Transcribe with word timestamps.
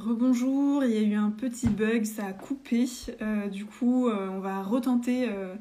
Rebonjour, 0.00 0.82
il 0.84 0.92
y 0.92 0.96
a 0.96 1.02
eu 1.02 1.14
un 1.14 1.30
petit 1.30 1.68
bug, 1.68 2.04
ça 2.04 2.24
a 2.24 2.32
coupé. 2.32 2.86
Euh, 3.20 3.48
du 3.48 3.66
coup, 3.66 4.08
euh, 4.08 4.28
on 4.30 4.40
va 4.40 4.62
retenter 4.62 5.26
euh, 5.28 5.54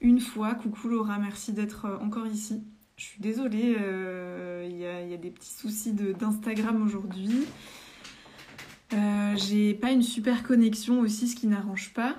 une 0.00 0.18
fois. 0.18 0.54
Coucou 0.54 0.88
Laura, 0.88 1.18
merci 1.18 1.52
d'être 1.52 1.86
encore 2.02 2.26
ici. 2.26 2.64
Je 2.96 3.04
suis 3.04 3.20
désolée, 3.20 3.76
il 4.68 4.76
y, 4.76 4.86
a 4.86 5.16
des 5.16 5.30
petits 5.30 5.52
soucis 5.52 5.92
d'Instagram 5.92 6.82
aujourd'hui. 6.84 7.46
J'ai 9.36 9.74
pas 9.74 9.90
une 9.90 10.02
super 10.02 10.44
connexion 10.44 11.00
aussi, 11.00 11.26
ce 11.26 11.34
qui 11.34 11.48
n'arrange 11.48 11.92
pas. 11.92 12.16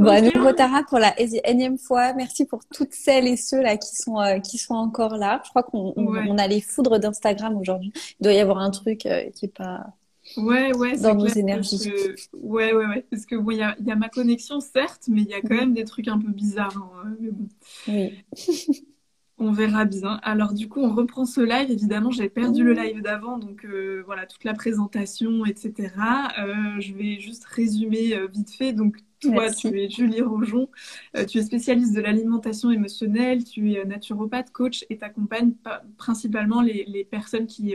Bon, 0.00 0.08
à 0.08 0.20
nouveau 0.20 0.52
Tara 0.52 0.82
pour 0.82 0.98
la 0.98 1.14
énième 1.18 1.78
fois. 1.78 2.14
Merci 2.14 2.46
pour 2.46 2.64
toutes 2.64 2.92
celles 2.92 3.26
et 3.26 3.36
ceux 3.36 3.60
là 3.62 3.76
qui 3.76 3.94
sont 3.94 4.18
euh, 4.20 4.38
qui 4.38 4.58
sont 4.58 4.74
encore 4.74 5.16
là. 5.16 5.42
Je 5.44 5.50
crois 5.50 5.62
qu'on 5.62 5.92
on, 5.96 6.38
a 6.38 6.46
les 6.46 6.60
foudres 6.60 6.98
d'Instagram 6.98 7.56
aujourd'hui. 7.56 7.92
Il 8.18 8.24
doit 8.24 8.32
y 8.32 8.40
avoir 8.40 8.58
un 8.58 8.70
truc 8.70 9.04
euh, 9.06 9.30
qui 9.30 9.46
est 9.46 9.54
pas 9.54 9.86
ouais, 10.36 10.74
ouais, 10.74 10.96
dans 10.96 11.14
nos 11.14 11.26
énergies. 11.26 11.92
Ouais, 12.32 12.72
ouais, 12.72 12.86
ouais. 12.86 13.06
Parce 13.10 13.26
que 13.26 13.34
il 13.52 13.58
y, 13.58 13.62
a, 13.62 13.76
y, 13.78 13.90
a, 13.90 13.96
ma 13.96 14.08
connexion 14.08 14.60
certes, 14.60 15.04
mais 15.08 15.22
il 15.22 15.28
y 15.28 15.34
a 15.34 15.40
quand 15.40 15.54
même 15.54 15.74
des 15.74 15.84
trucs 15.84 16.08
un 16.08 16.18
peu 16.18 16.30
bizarres. 16.30 16.76
Hein, 17.04 17.16
mais 17.20 17.30
bon. 17.30 17.48
Oui. 17.88 18.24
On 19.42 19.52
verra 19.52 19.86
bien. 19.86 20.20
Alors 20.22 20.52
du 20.52 20.68
coup, 20.68 20.80
on 20.80 20.94
reprend 20.94 21.24
ce 21.24 21.40
live. 21.40 21.70
Évidemment, 21.70 22.10
j'ai 22.10 22.28
perdu 22.28 22.62
le 22.62 22.74
live 22.74 23.00
d'avant, 23.00 23.38
donc 23.38 23.64
euh, 23.64 24.02
voilà 24.04 24.26
toute 24.26 24.44
la 24.44 24.52
présentation, 24.52 25.46
etc. 25.46 25.94
Euh, 26.38 26.78
je 26.78 26.92
vais 26.92 27.18
juste 27.20 27.46
résumer 27.46 28.14
euh, 28.14 28.26
vite 28.26 28.50
fait. 28.50 28.74
Donc 28.74 28.98
toi, 29.20 29.50
tu 29.50 29.68
es 29.78 29.88
Julie 29.88 30.22
Rojon, 30.22 30.68
tu 31.28 31.38
es 31.38 31.42
spécialiste 31.42 31.94
de 31.94 32.00
l'alimentation 32.00 32.70
émotionnelle, 32.70 33.44
tu 33.44 33.72
es 33.74 33.84
naturopathe, 33.84 34.50
coach 34.52 34.84
et 34.90 34.98
t'accompagnes 34.98 35.52
principalement 35.98 36.60
les, 36.60 36.84
les, 36.86 37.04
personnes 37.04 37.46
qui, 37.46 37.74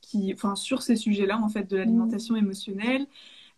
qui, 0.00 0.32
enfin 0.34 0.56
sur 0.56 0.82
ces 0.82 0.96
sujets-là 0.96 1.38
en 1.38 1.48
fait 1.48 1.70
de 1.70 1.76
l'alimentation 1.76 2.36
émotionnelle. 2.36 3.06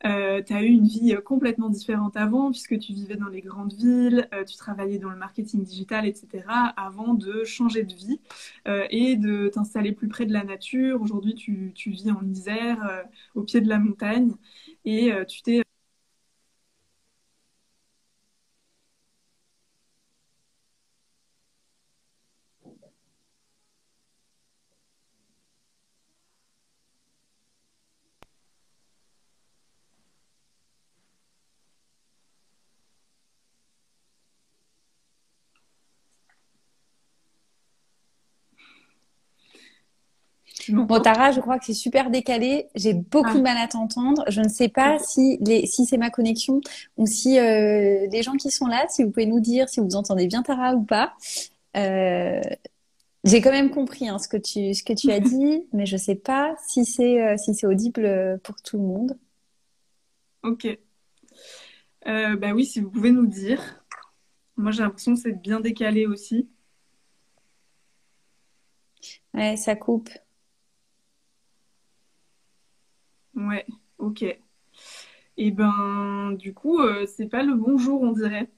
Euh, 0.04 0.42
tu 0.42 0.52
as 0.52 0.62
eu 0.62 0.66
une 0.66 0.86
vie 0.86 1.14
euh, 1.14 1.20
complètement 1.20 1.70
différente 1.70 2.16
avant, 2.16 2.50
puisque 2.50 2.78
tu 2.78 2.92
vivais 2.92 3.16
dans 3.16 3.28
les 3.28 3.40
grandes 3.40 3.72
villes, 3.72 4.28
euh, 4.34 4.44
tu 4.44 4.56
travaillais 4.56 4.98
dans 4.98 5.08
le 5.08 5.16
marketing 5.16 5.64
digital, 5.64 6.06
etc., 6.06 6.44
avant 6.76 7.14
de 7.14 7.44
changer 7.44 7.84
de 7.84 7.94
vie 7.94 8.20
et 8.90 9.16
de 9.16 9.48
t'installer 9.48 9.92
plus 9.92 10.08
près 10.08 10.26
de 10.26 10.32
la 10.32 10.44
nature. 10.44 11.00
Aujourd'hui, 11.00 11.34
tu, 11.34 11.72
tu, 11.74 11.90
vis 11.90 12.10
en 12.10 12.22
Isère, 12.26 13.04
au 13.34 13.42
pied 13.42 13.60
de 13.60 13.68
la 13.68 13.78
montagne, 13.78 14.32
et 14.84 15.12
tu 15.28 15.42
t'es 15.42 15.63
Bon, 40.68 41.00
Tara, 41.00 41.32
je 41.32 41.40
crois 41.40 41.58
que 41.58 41.64
c'est 41.64 41.74
super 41.74 42.10
décalé. 42.10 42.68
J'ai 42.74 42.94
beaucoup 42.94 43.30
ah. 43.32 43.34
de 43.36 43.40
mal 43.40 43.56
à 43.56 43.68
t'entendre. 43.68 44.24
Je 44.28 44.40
ne 44.40 44.48
sais 44.48 44.68
pas 44.68 44.98
si, 44.98 45.38
les, 45.40 45.66
si 45.66 45.84
c'est 45.86 45.96
ma 45.96 46.10
connexion 46.10 46.60
ou 46.96 47.06
si 47.06 47.38
euh, 47.38 48.06
les 48.10 48.22
gens 48.22 48.34
qui 48.34 48.50
sont 48.50 48.66
là, 48.66 48.86
si 48.88 49.02
vous 49.02 49.10
pouvez 49.10 49.26
nous 49.26 49.40
dire 49.40 49.68
si 49.68 49.80
vous 49.80 49.96
entendez 49.96 50.26
bien 50.26 50.42
Tara 50.42 50.74
ou 50.74 50.82
pas. 50.82 51.14
Euh, 51.76 52.40
j'ai 53.24 53.40
quand 53.40 53.50
même 53.50 53.70
compris 53.70 54.08
hein, 54.08 54.18
ce 54.18 54.28
que 54.28 54.36
tu 54.36 54.74
ce 54.74 54.82
que 54.82 54.92
tu 54.92 55.10
as 55.10 55.20
dit, 55.20 55.66
mais 55.72 55.86
je 55.86 55.96
sais 55.96 56.14
pas 56.14 56.54
si 56.66 56.84
c'est 56.84 57.22
euh, 57.22 57.36
si 57.36 57.66
audible 57.66 58.40
pour 58.42 58.56
tout 58.56 58.76
le 58.76 58.84
monde. 58.84 59.18
Ok. 60.42 60.66
Bah 62.04 62.52
oui, 62.54 62.66
si 62.66 62.80
vous 62.80 62.90
pouvez 62.90 63.10
nous 63.10 63.26
dire. 63.26 63.80
Moi, 64.56 64.70
j'ai 64.70 64.82
l'impression 64.82 65.14
que 65.14 65.20
c'est 65.20 65.32
bien 65.32 65.60
décalé 65.60 66.06
aussi. 66.06 66.48
Ouais, 69.32 69.56
ça 69.56 69.74
coupe. 69.74 70.10
Ouais, 73.36 73.66
ok. 73.98 74.22
Et 74.22 74.38
eh 75.36 75.50
ben, 75.50 76.32
du 76.38 76.54
coup, 76.54 76.78
euh, 76.78 77.06
c'est 77.06 77.26
pas 77.26 77.42
le 77.42 77.54
bonjour, 77.54 78.02
on 78.02 78.12
dirait. 78.12 78.48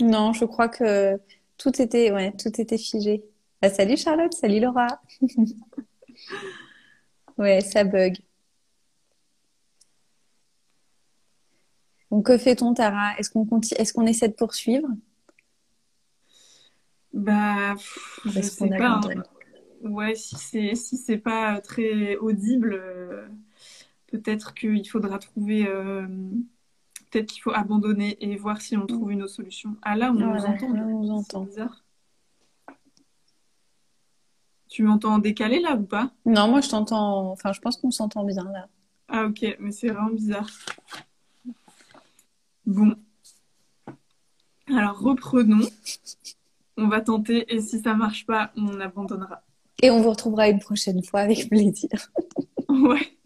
Non, 0.00 0.32
je 0.32 0.44
crois 0.44 0.68
que 0.68 1.18
tout 1.56 1.80
était, 1.80 2.12
ouais, 2.12 2.32
tout 2.32 2.60
était 2.60 2.76
figé. 2.76 3.24
Bah, 3.62 3.70
salut 3.70 3.96
Charlotte, 3.96 4.34
salut 4.34 4.60
Laura. 4.60 5.00
ouais, 7.38 7.60
ça 7.62 7.84
bug. 7.84 8.16
Donc, 12.10 12.26
que 12.26 12.36
fait-on, 12.36 12.74
Tara? 12.74 13.18
Est-ce 13.18 13.30
qu'on 13.30 13.46
continue... 13.46 13.80
Est-ce 13.80 13.92
qu'on 13.92 14.06
essaie 14.06 14.28
de 14.28 14.34
poursuivre? 14.34 14.88
Bah, 17.12 17.74
je 18.26 18.40
sais 18.42 18.68
pas. 18.68 19.00
Hein. 19.04 19.22
Ouais, 19.84 20.14
si 20.14 20.36
c'est 20.36 20.74
si 20.74 20.96
c'est 20.96 21.18
pas 21.18 21.60
très 21.60 22.16
audible, 22.16 22.72
euh, 22.72 23.28
peut-être 24.06 24.54
qu'il 24.54 24.88
faudra 24.88 25.18
trouver, 25.18 25.68
euh, 25.68 26.06
peut-être 27.10 27.26
qu'il 27.26 27.42
faut 27.42 27.52
abandonner 27.52 28.16
et 28.24 28.34
voir 28.36 28.62
si 28.62 28.78
on 28.78 28.86
trouve 28.86 29.12
une 29.12 29.22
autre 29.22 29.34
solution. 29.34 29.76
Ah 29.82 29.94
là, 29.94 30.10
on 30.10 30.14
nous 30.14 30.44
entend. 30.44 30.72
Là, 30.72 30.82
on 30.86 31.02
nous 31.02 31.10
entend. 31.10 31.42
bizarre. 31.42 31.84
Tu 34.68 34.82
m'entends 34.82 35.14
en 35.14 35.18
décalé 35.18 35.60
là 35.60 35.76
ou 35.76 35.84
pas? 35.84 36.10
Non, 36.24 36.48
moi 36.48 36.62
je 36.62 36.70
t'entends. 36.70 37.30
Enfin, 37.30 37.52
je 37.52 37.60
pense 37.60 37.76
qu'on 37.76 37.90
s'entend 37.90 38.24
bien 38.24 38.44
là. 38.44 38.68
Ah 39.08 39.26
ok, 39.26 39.56
mais 39.60 39.70
c'est 39.70 39.88
vraiment 39.88 40.10
bizarre. 40.10 40.48
Bon. 42.64 42.96
Alors 44.66 44.98
reprenons. 44.98 45.68
On 46.76 46.88
va 46.88 47.02
tenter 47.02 47.54
et 47.54 47.60
si 47.60 47.80
ça 47.80 47.94
marche 47.94 48.24
pas, 48.26 48.50
on 48.56 48.80
abandonnera. 48.80 49.42
Et 49.84 49.90
on 49.90 50.00
vous 50.00 50.08
retrouvera 50.08 50.48
une 50.48 50.60
prochaine 50.60 51.02
fois 51.02 51.20
avec 51.20 51.50
plaisir. 51.50 51.90
ouais. 52.70 53.18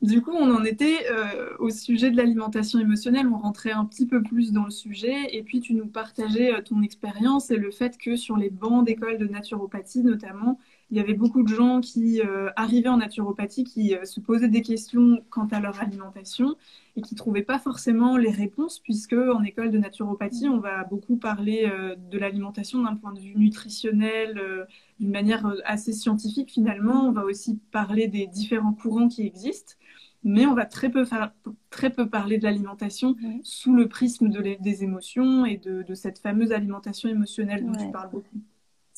Du 0.00 0.22
coup, 0.22 0.30
on 0.30 0.50
en 0.50 0.64
était 0.64 1.10
euh, 1.10 1.50
au 1.58 1.68
sujet 1.68 2.10
de 2.10 2.16
l'alimentation 2.16 2.78
émotionnelle. 2.78 3.26
On 3.30 3.36
rentrait 3.36 3.72
un 3.72 3.84
petit 3.84 4.06
peu 4.06 4.22
plus 4.22 4.50
dans 4.50 4.64
le 4.64 4.70
sujet. 4.70 5.36
Et 5.36 5.42
puis, 5.42 5.60
tu 5.60 5.74
nous 5.74 5.88
partageais 5.88 6.54
euh, 6.54 6.62
ton 6.62 6.80
expérience 6.80 7.50
et 7.50 7.58
le 7.58 7.70
fait 7.70 7.98
que 7.98 8.16
sur 8.16 8.38
les 8.38 8.48
bancs 8.48 8.86
d'école 8.86 9.18
de 9.18 9.26
naturopathie, 9.26 10.02
notamment, 10.02 10.58
il 10.90 10.96
y 10.96 11.00
avait 11.00 11.14
beaucoup 11.14 11.42
de 11.42 11.48
gens 11.48 11.80
qui 11.80 12.20
euh, 12.20 12.50
arrivaient 12.56 12.88
en 12.88 12.96
naturopathie, 12.96 13.64
qui 13.64 13.94
euh, 13.94 14.04
se 14.04 14.18
posaient 14.18 14.48
des 14.48 14.62
questions 14.62 15.22
quant 15.30 15.46
à 15.46 15.60
leur 15.60 15.80
alimentation 15.80 16.56
et 16.96 17.02
qui 17.02 17.14
ne 17.14 17.18
trouvaient 17.18 17.42
pas 17.42 17.60
forcément 17.60 18.16
les 18.16 18.30
réponses, 18.30 18.80
puisque 18.80 19.12
en 19.12 19.42
école 19.44 19.70
de 19.70 19.78
naturopathie, 19.78 20.48
on 20.48 20.58
va 20.58 20.82
beaucoup 20.84 21.16
parler 21.16 21.70
euh, 21.72 21.94
de 22.10 22.18
l'alimentation 22.18 22.82
d'un 22.82 22.96
point 22.96 23.12
de 23.12 23.20
vue 23.20 23.36
nutritionnel, 23.36 24.66
d'une 24.98 25.10
manière 25.10 25.54
assez 25.64 25.92
scientifique 25.92 26.50
finalement. 26.50 27.06
On 27.06 27.12
va 27.12 27.24
aussi 27.24 27.60
parler 27.70 28.08
des 28.08 28.26
différents 28.26 28.72
courants 28.72 29.08
qui 29.08 29.22
existent. 29.22 29.74
Mais 30.22 30.44
on 30.44 30.52
va 30.54 30.66
très 30.66 30.90
peu, 30.90 31.06
faire, 31.06 31.32
très 31.70 31.88
peu 31.88 32.06
parler 32.06 32.36
de 32.36 32.44
l'alimentation 32.44 33.16
sous 33.42 33.74
le 33.74 33.88
prisme 33.88 34.28
de 34.28 34.56
des 34.60 34.84
émotions 34.84 35.46
et 35.46 35.56
de, 35.56 35.94
cette 35.94 36.18
fameuse 36.18 36.52
alimentation 36.52 37.08
émotionnelle 37.08 37.64
dont 37.64 37.72
tu 37.72 37.90
parles 37.90 38.10
beaucoup. 38.10 38.40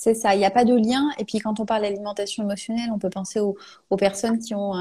C'est 0.03 0.15
ça, 0.15 0.35
il 0.35 0.39
n'y 0.39 0.45
a 0.45 0.51
pas 0.51 0.65
de 0.65 0.75
lien. 0.75 1.11
Et 1.21 1.25
puis 1.25 1.39
quand 1.39 1.61
on 1.61 1.65
parle 1.65 1.83
d'alimentation 1.83 2.43
émotionnelle, 2.43 2.91
on 2.93 2.99
peut 2.99 3.09
penser 3.09 3.39
aux, 3.39 3.57
personnes 3.97 4.41
qui 4.41 4.53
ont 4.53 4.73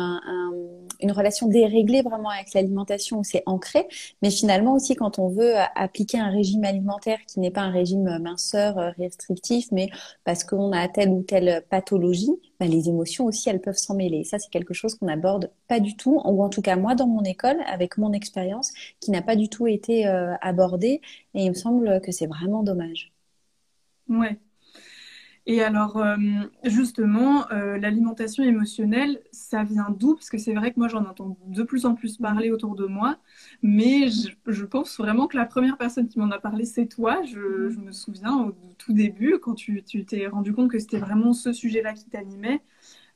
une 0.99 1.11
relation 1.11 1.47
déréglée 1.47 2.01
vraiment 2.01 2.29
avec 2.29 2.55
l'alimentation 2.55 3.19
où 3.19 3.23
c'est 3.23 3.43
ancré. 3.45 3.87
Mais 4.23 4.31
finalement 4.31 4.73
aussi 4.73 4.95
quand 4.95 5.19
on 5.19 5.27
veut 5.29 5.53
appliquer 5.75 6.17
un 6.17 6.31
régime 6.31 6.63
alimentaire 6.63 7.19
qui 7.27 7.39
n'est 7.39 7.51
pas 7.51 7.61
un 7.61 7.69
régime 7.69 8.17
minceur 8.17 8.79
euh, 8.79 8.89
restrictif, 8.97 9.67
mais 9.71 9.91
parce 10.23 10.43
qu'on 10.43 10.71
a 10.71 10.87
telle 10.87 11.09
ou 11.09 11.21
telle 11.21 11.63
pathologie, 11.69 12.31
bah, 12.59 12.65
les 12.65 12.89
émotions 12.89 13.25
aussi 13.25 13.47
elles 13.47 13.61
peuvent 13.61 13.77
s'en 13.77 13.93
mêler. 13.93 14.23
Ça 14.23 14.39
c'est 14.39 14.49
quelque 14.49 14.73
chose 14.73 14.95
qu'on 14.95 15.05
n'aborde 15.05 15.51
pas 15.67 15.79
du 15.79 15.95
tout, 15.95 16.19
ou 16.25 16.43
en 16.43 16.49
tout 16.49 16.63
cas 16.63 16.77
moi 16.77 16.95
dans 16.95 17.07
mon 17.07 17.21
école 17.21 17.57
avec 17.67 17.99
mon 17.99 18.11
expérience, 18.11 18.71
qui 18.99 19.11
n'a 19.11 19.21
pas 19.21 19.35
du 19.35 19.49
tout 19.49 19.67
été 19.67 20.07
euh, 20.07 20.33
abordée. 20.41 20.99
Et 21.35 21.43
il 21.45 21.49
me 21.49 21.55
semble 21.55 22.01
que 22.01 22.11
c'est 22.11 22.27
vraiment 22.27 22.63
dommage. 22.63 23.13
Ouais, 24.09 24.39
et 25.47 25.61
alors, 25.63 25.97
euh, 25.97 26.17
justement, 26.65 27.49
euh, 27.51 27.77
l'alimentation 27.79 28.43
émotionnelle, 28.43 29.21
ça 29.31 29.63
vient 29.63 29.89
d'où? 29.89 30.13
Parce 30.13 30.29
que 30.29 30.37
c'est 30.37 30.53
vrai 30.53 30.71
que 30.71 30.79
moi, 30.79 30.87
j'en 30.87 31.03
entends 31.05 31.35
de 31.47 31.63
plus 31.63 31.85
en 31.85 31.95
plus 31.95 32.17
parler 32.17 32.51
autour 32.51 32.75
de 32.75 32.85
moi, 32.85 33.17
mais 33.63 34.09
je, 34.09 34.65
pense 34.65 34.97
vraiment 34.97 35.27
que 35.27 35.37
la 35.37 35.45
première 35.45 35.77
personne 35.77 36.07
qui 36.07 36.19
m'en 36.19 36.29
a 36.29 36.37
parlé, 36.39 36.65
c'est 36.65 36.85
toi. 36.85 37.23
Je, 37.23 37.39
me 37.79 37.91
souviens 37.91 38.37
au 38.37 38.55
tout 38.77 38.93
début, 38.93 39.39
quand 39.41 39.55
tu 39.55 39.83
t'es 39.83 40.27
rendu 40.27 40.53
compte 40.53 40.69
que 40.69 40.77
c'était 40.79 40.99
vraiment 40.99 41.33
ce 41.33 41.53
sujet-là 41.53 41.93
qui 41.93 42.05
t'animait. 42.05 42.61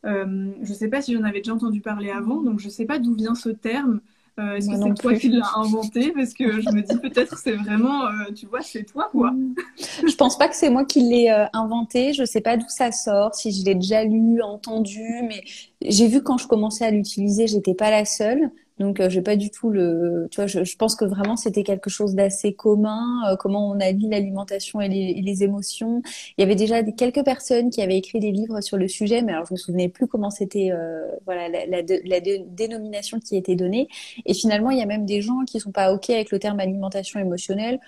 Euh, 0.06 0.52
je 0.62 0.70
ne 0.70 0.76
sais 0.76 0.88
pas 0.88 1.02
si 1.02 1.14
j'en 1.14 1.24
avais 1.24 1.40
déjà 1.40 1.54
entendu 1.54 1.82
parler 1.82 2.12
avant, 2.12 2.42
donc 2.42 2.60
je 2.60 2.66
ne 2.66 2.72
sais 2.72 2.86
pas 2.86 3.00
d'où 3.00 3.16
vient 3.16 3.36
ce 3.36 3.50
terme 3.50 4.02
Euh, 4.38 4.56
est-ce 4.56 4.70
que 4.70 4.76
c'est 4.76 4.94
toi 5.02 5.14
qui 5.14 5.30
l'as 5.30 5.50
inventé? 5.56 6.12
Parce 6.12 6.34
que 6.34 6.60
je 6.60 6.70
me 6.72 6.82
dis 6.82 6.98
peut-être 6.98 7.38
c'est 7.38 7.54
vraiment, 7.54 8.06
euh, 8.06 8.32
tu 8.36 8.48
vois, 8.48 8.62
c'est 8.62 8.84
toi 8.84 9.08
quoi. 9.12 9.34
je 9.78 10.16
pense 10.16 10.38
pas 10.38 10.50
que 10.50 10.56
c'est 10.56 10.70
moi 10.70 10.84
qui 10.84 11.00
l'ai 11.02 11.30
euh, 11.30 11.46
inventé. 11.54 12.14
Je 12.14 12.26
sais 12.26 12.42
pas 12.42 12.58
d'où 12.58 12.68
ça 12.68 12.92
sort, 12.92 13.34
si 13.34 13.52
je 13.52 13.64
l'ai 13.64 13.76
déjà 13.76 14.04
lu, 14.04 14.42
entendu, 14.42 15.22
mais 15.24 15.44
j'ai 15.82 16.08
vu 16.08 16.22
quand 16.22 16.38
je 16.38 16.48
commençais 16.48 16.86
à 16.86 16.92
l'utiliser, 16.92 17.48
j'étais 17.48 17.74
pas 17.74 17.90
la 17.90 18.04
seule. 18.04 18.52
Donc, 18.80 19.00
euh, 19.00 19.10
j'ai 19.10 19.22
pas 19.22 19.38
du 19.38 19.50
tout 19.52 19.70
le. 19.70 20.28
Tu 20.32 20.36
vois, 20.36 20.48
je, 20.48 20.64
je 20.64 20.76
pense 20.76 20.96
que 20.96 21.06
vraiment 21.06 21.38
c'était 21.38 21.64
quelque 21.64 21.90
chose 21.90 22.14
d'assez 22.14 22.54
commun. 22.54 23.02
Euh, 23.30 23.36
comment 23.38 23.70
on 23.70 23.80
allie 23.80 24.10
l'alimentation 24.10 24.82
et 24.82 24.90
les, 24.90 25.44
émotions. 25.44 26.02
Il 26.38 26.42
y 26.42 26.44
avait 26.44 26.56
déjà 26.56 26.84
quelques 26.84 27.24
personnes 27.24 27.70
qui 27.70 27.82
avaient 27.82 27.98
écrit 27.98 28.20
des 28.20 28.32
livres 28.32 28.62
sur 28.62 28.78
le 28.78 28.88
sujet, 28.88 29.22
mais 29.22 29.34
alors 29.34 29.46
je 29.46 29.54
me 29.54 29.58
souvenais 29.58 29.90
plus 29.90 30.08
comment 30.08 30.30
c'était. 30.30 30.72
Euh, 30.72 31.08
voilà, 31.26 31.48
la, 31.48 31.66
la, 31.66 31.82
la 32.06 32.20
dénomination 32.20 33.20
qui 33.20 33.38
était 33.38 33.56
donnée. 33.56 33.88
Et 34.26 34.34
finalement, 34.34 34.72
il 34.72 34.78
y 34.78 34.82
a 34.82 34.86
même 34.86 35.06
des 35.06 35.22
gens 35.22 35.46
qui 35.46 35.60
sont 35.60 35.72
pas 35.72 35.94
ok 35.94 36.10
avec 36.10 36.32
le 36.32 36.40
terme 36.40 36.60
alimentation 36.60 37.20
émotionnelle 37.20 37.80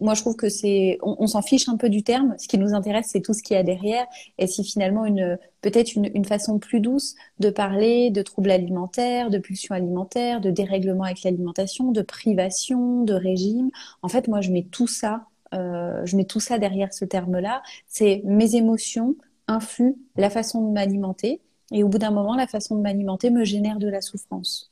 moi, 0.00 0.14
je 0.14 0.20
trouve 0.20 0.36
que 0.36 0.48
c'est, 0.48 0.98
on, 1.02 1.26
s'en 1.26 1.42
fiche 1.42 1.68
un 1.68 1.76
peu 1.76 1.88
du 1.88 2.02
terme. 2.02 2.34
Ce 2.38 2.46
qui 2.46 2.58
nous 2.58 2.74
intéresse, 2.74 3.06
c'est 3.08 3.20
tout 3.20 3.32
ce 3.32 3.42
qu'il 3.42 3.56
y 3.56 3.58
a 3.58 3.62
derrière. 3.62 4.06
Et 4.38 4.46
si 4.46 4.64
finalement 4.64 5.04
une, 5.04 5.38
peut-être 5.60 5.94
une, 5.94 6.24
façon 6.24 6.58
plus 6.58 6.80
douce 6.80 7.14
de 7.38 7.50
parler 7.50 8.10
de 8.10 8.22
troubles 8.22 8.50
alimentaires, 8.50 9.30
de 9.30 9.38
pulsions 9.38 9.74
alimentaires, 9.74 10.40
de 10.40 10.50
dérèglement 10.50 11.04
avec 11.04 11.22
l'alimentation, 11.22 11.90
de 11.90 12.02
privation, 12.02 13.02
de 13.04 13.14
régime. 13.14 13.70
En 14.02 14.08
fait, 14.08 14.28
moi, 14.28 14.40
je 14.40 14.50
mets 14.50 14.66
tout 14.70 14.86
ça, 14.86 15.26
euh, 15.54 16.04
je 16.04 16.16
mets 16.16 16.24
tout 16.24 16.40
ça 16.40 16.58
derrière 16.58 16.92
ce 16.92 17.04
terme-là. 17.04 17.62
C'est 17.86 18.22
mes 18.24 18.56
émotions 18.56 19.16
influent 19.48 19.96
la 20.16 20.30
façon 20.30 20.66
de 20.66 20.72
m'alimenter. 20.72 21.40
Et 21.72 21.82
au 21.82 21.88
bout 21.88 21.98
d'un 21.98 22.10
moment, 22.10 22.34
la 22.34 22.46
façon 22.46 22.76
de 22.76 22.82
m'alimenter 22.82 23.30
me 23.30 23.44
génère 23.44 23.78
de 23.78 23.88
la 23.88 24.02
souffrance. 24.02 24.70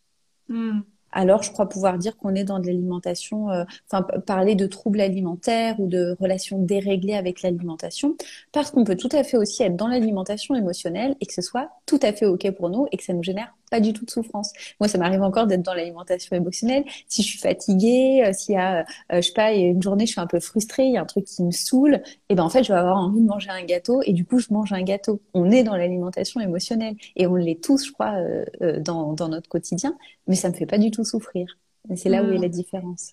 Hmm 0.48 0.80
alors 1.12 1.42
je 1.42 1.50
crois 1.50 1.68
pouvoir 1.68 1.98
dire 1.98 2.16
qu'on 2.16 2.34
est 2.34 2.44
dans 2.44 2.58
de 2.58 2.66
l'alimentation, 2.66 3.50
euh, 3.50 3.64
enfin 3.90 4.02
parler 4.26 4.54
de 4.54 4.66
troubles 4.66 5.00
alimentaires 5.00 5.78
ou 5.80 5.86
de 5.86 6.16
relations 6.20 6.58
déréglées 6.58 7.14
avec 7.14 7.42
l'alimentation, 7.42 8.16
parce 8.52 8.70
qu'on 8.70 8.84
peut 8.84 8.96
tout 8.96 9.08
à 9.12 9.24
fait 9.24 9.36
aussi 9.36 9.62
être 9.62 9.76
dans 9.76 9.88
l'alimentation 9.88 10.54
émotionnelle 10.54 11.16
et 11.20 11.26
que 11.26 11.32
ce 11.32 11.42
soit 11.42 11.70
tout 11.86 12.00
à 12.02 12.12
fait 12.12 12.26
ok 12.26 12.50
pour 12.52 12.70
nous 12.70 12.86
et 12.92 12.96
que 12.96 13.04
ça 13.04 13.12
nous 13.12 13.22
génère 13.22 13.54
pas 13.70 13.80
du 13.80 13.92
tout 13.92 14.04
de 14.04 14.10
souffrance. 14.10 14.52
Moi, 14.80 14.88
ça 14.88 14.98
m'arrive 14.98 15.22
encore 15.22 15.46
d'être 15.46 15.62
dans 15.62 15.74
l'alimentation 15.74 16.36
émotionnelle. 16.36 16.84
Si 17.06 17.22
je 17.22 17.28
suis 17.28 17.38
fatiguée, 17.38 18.24
euh, 18.26 18.32
s'il 18.32 18.56
y 18.56 18.58
a, 18.58 18.80
euh, 18.80 18.84
je 19.12 19.20
sais 19.20 19.32
pas, 19.32 19.52
une 19.52 19.80
journée, 19.80 20.06
je 20.06 20.12
suis 20.12 20.20
un 20.20 20.26
peu 20.26 20.40
frustrée, 20.40 20.84
il 20.84 20.92
y 20.92 20.96
a 20.96 21.02
un 21.02 21.06
truc 21.06 21.24
qui 21.24 21.42
me 21.42 21.52
saoule, 21.52 21.94
et 21.94 22.02
eh 22.30 22.34
ben 22.34 22.42
en 22.42 22.50
fait, 22.50 22.64
je 22.64 22.72
vais 22.72 22.78
avoir 22.78 22.98
envie 22.98 23.20
de 23.20 23.26
manger 23.26 23.50
un 23.50 23.64
gâteau 23.64 24.02
et 24.04 24.12
du 24.12 24.24
coup, 24.24 24.38
je 24.38 24.48
mange 24.52 24.72
un 24.72 24.82
gâteau. 24.82 25.22
On 25.32 25.50
est 25.50 25.62
dans 25.62 25.76
l'alimentation 25.76 26.40
émotionnelle 26.40 26.96
et 27.16 27.26
on 27.26 27.36
l'est 27.36 27.62
tous, 27.62 27.86
je 27.86 27.92
crois, 27.92 28.14
euh, 28.16 28.80
dans, 28.80 29.12
dans 29.14 29.28
notre 29.28 29.48
quotidien, 29.48 29.96
mais 30.26 30.34
ça 30.34 30.48
me 30.48 30.54
fait 30.54 30.66
pas 30.66 30.78
du 30.78 30.90
tout 30.90 31.04
souffrir. 31.04 31.56
Et 31.90 31.96
c'est 31.96 32.08
là 32.08 32.22
où 32.22 32.30
est 32.30 32.38
mmh. 32.38 32.42
la 32.42 32.48
différence. 32.48 33.12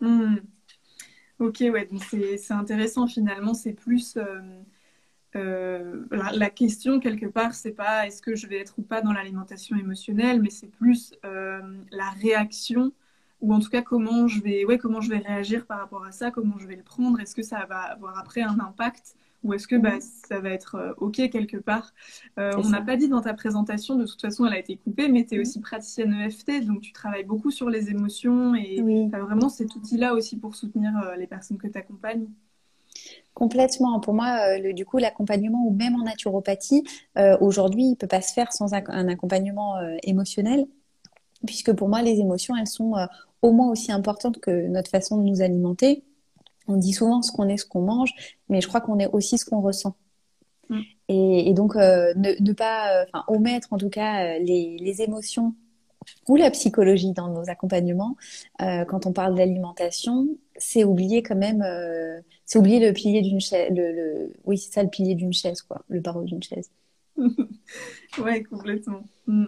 Mmh. 0.00 0.36
Ok, 1.38 1.58
ouais, 1.60 1.88
donc 1.90 2.02
c'est 2.04 2.52
intéressant 2.52 3.06
finalement, 3.06 3.54
c'est 3.54 3.72
plus 3.72 4.16
euh, 5.34 6.04
la, 6.10 6.50
question 6.50 7.00
quelque 7.00 7.26
part, 7.26 7.54
c'est 7.54 7.72
pas 7.72 8.06
est-ce 8.06 8.20
que 8.20 8.34
je 8.34 8.46
vais 8.46 8.58
être 8.58 8.74
ou 8.78 8.82
pas 8.82 9.00
dans 9.00 9.12
l'alimentation 9.12 9.76
émotionnelle, 9.76 10.42
mais 10.42 10.50
c'est 10.50 10.70
plus 10.70 11.14
euh, 11.24 11.60
la 11.90 12.10
réaction 12.10 12.92
ou 13.40 13.54
en 13.54 13.58
tout 13.58 13.70
cas 13.70 13.82
comment 13.82 14.28
je 14.28 14.40
vais, 14.42 14.64
ouais, 14.64 14.78
comment 14.78 15.00
je 15.00 15.08
vais 15.08 15.18
réagir 15.18 15.66
par 15.66 15.78
rapport 15.78 16.04
à 16.04 16.12
ça, 16.12 16.30
comment 16.30 16.58
je 16.58 16.66
vais 16.66 16.76
le 16.76 16.82
prendre. 16.82 17.18
Est-ce 17.18 17.34
que 17.34 17.42
ça 17.42 17.64
va 17.66 17.78
avoir 17.78 18.18
après 18.18 18.42
un 18.42 18.60
impact 18.60 19.16
ou 19.42 19.54
est-ce 19.54 19.66
que 19.66 19.74
bah, 19.74 19.98
ça 20.00 20.38
va 20.38 20.50
être 20.50 20.76
euh, 20.76 20.92
ok 20.98 21.16
quelque 21.30 21.56
part 21.56 21.92
On 22.36 22.68
n'a 22.68 22.82
pas 22.82 22.96
dit 22.96 23.08
dans 23.08 23.22
ta 23.22 23.34
présentation, 23.34 23.96
de 23.96 24.04
toute 24.06 24.20
façon, 24.20 24.46
elle 24.46 24.52
a 24.52 24.58
été 24.58 24.76
coupée, 24.76 25.08
mais 25.08 25.24
tu 25.24 25.34
es 25.34 25.40
aussi 25.40 25.60
praticienne 25.60 26.12
EFT, 26.12 26.64
donc 26.66 26.82
tu 26.82 26.92
travailles 26.92 27.24
beaucoup 27.24 27.50
sur 27.50 27.70
les 27.70 27.90
émotions 27.90 28.54
et 28.54 28.76
tu 28.76 29.16
as 29.16 29.20
vraiment 29.20 29.48
cet 29.48 29.74
outil-là 29.74 30.14
aussi 30.14 30.36
pour 30.38 30.54
soutenir 30.54 30.92
les 31.18 31.26
personnes 31.26 31.58
que 31.58 31.66
tu 31.66 31.78
accompagnes. 31.78 32.28
Complètement. 33.34 33.98
Pour 34.00 34.12
moi, 34.12 34.36
euh, 34.48 34.58
le, 34.58 34.72
du 34.74 34.84
coup, 34.84 34.98
l'accompagnement 34.98 35.64
ou 35.66 35.70
même 35.70 35.94
en 35.94 36.04
naturopathie, 36.04 36.84
euh, 37.16 37.36
aujourd'hui, 37.40 37.84
il 37.84 37.96
peut 37.96 38.06
pas 38.06 38.20
se 38.20 38.32
faire 38.32 38.52
sans 38.52 38.74
un, 38.74 39.08
accompagnement 39.08 39.78
euh, 39.78 39.96
émotionnel, 40.02 40.66
puisque 41.46 41.72
pour 41.72 41.88
moi, 41.88 42.02
les 42.02 42.20
émotions, 42.20 42.54
elles 42.56 42.66
sont 42.66 42.92
au 43.40 43.52
moins 43.52 43.70
aussi 43.70 43.90
importantes 43.90 44.38
que 44.38 44.68
notre 44.68 44.90
façon 44.90 45.16
de 45.16 45.24
nous 45.24 45.40
alimenter. 45.40 46.04
On 46.68 46.76
dit 46.76 46.92
souvent 46.92 47.22
ce 47.22 47.32
qu'on 47.32 47.48
est, 47.48 47.56
ce 47.56 47.66
qu'on 47.66 47.82
mange, 47.82 48.12
mais 48.48 48.60
je 48.60 48.68
crois 48.68 48.80
qu'on 48.80 48.98
est 48.98 49.08
aussi 49.08 49.38
ce 49.38 49.44
qu'on 49.44 49.60
ressent. 49.60 49.96
Mm. 50.68 50.80
Et, 51.08 51.54
donc, 51.54 51.74
ne, 51.74 52.40
ne, 52.40 52.52
pas, 52.52 53.04
enfin, 53.08 53.24
omettre 53.28 53.72
en 53.72 53.78
tout 53.78 53.90
cas 53.90 54.38
les, 54.38 54.76
les 54.78 55.02
émotions 55.02 55.54
ou 56.28 56.36
la 56.36 56.50
psychologie 56.50 57.12
dans 57.12 57.28
nos 57.28 57.48
accompagnements, 57.48 58.16
euh, 58.60 58.84
quand 58.84 59.06
on 59.06 59.12
parle 59.12 59.34
d'alimentation, 59.34 60.28
c'est 60.56 60.84
oublier 60.84 61.22
quand 61.22 61.36
même, 61.36 61.62
euh, 61.62 62.20
c'est 62.44 62.58
oublier 62.58 62.80
le 62.80 62.92
pilier 62.92 63.22
d'une 63.22 63.40
chaise, 63.40 63.70
le, 63.74 64.32
oui 64.44 64.58
c'est 64.58 64.72
ça 64.72 64.82
le 64.82 64.90
pilier 64.90 65.14
d'une 65.14 65.32
chaise 65.32 65.62
quoi, 65.62 65.84
le 65.88 66.00
barreau 66.00 66.24
d'une 66.24 66.42
chaise. 66.42 66.70
ouais 68.18 68.42
complètement. 68.42 69.04
Mm. 69.26 69.46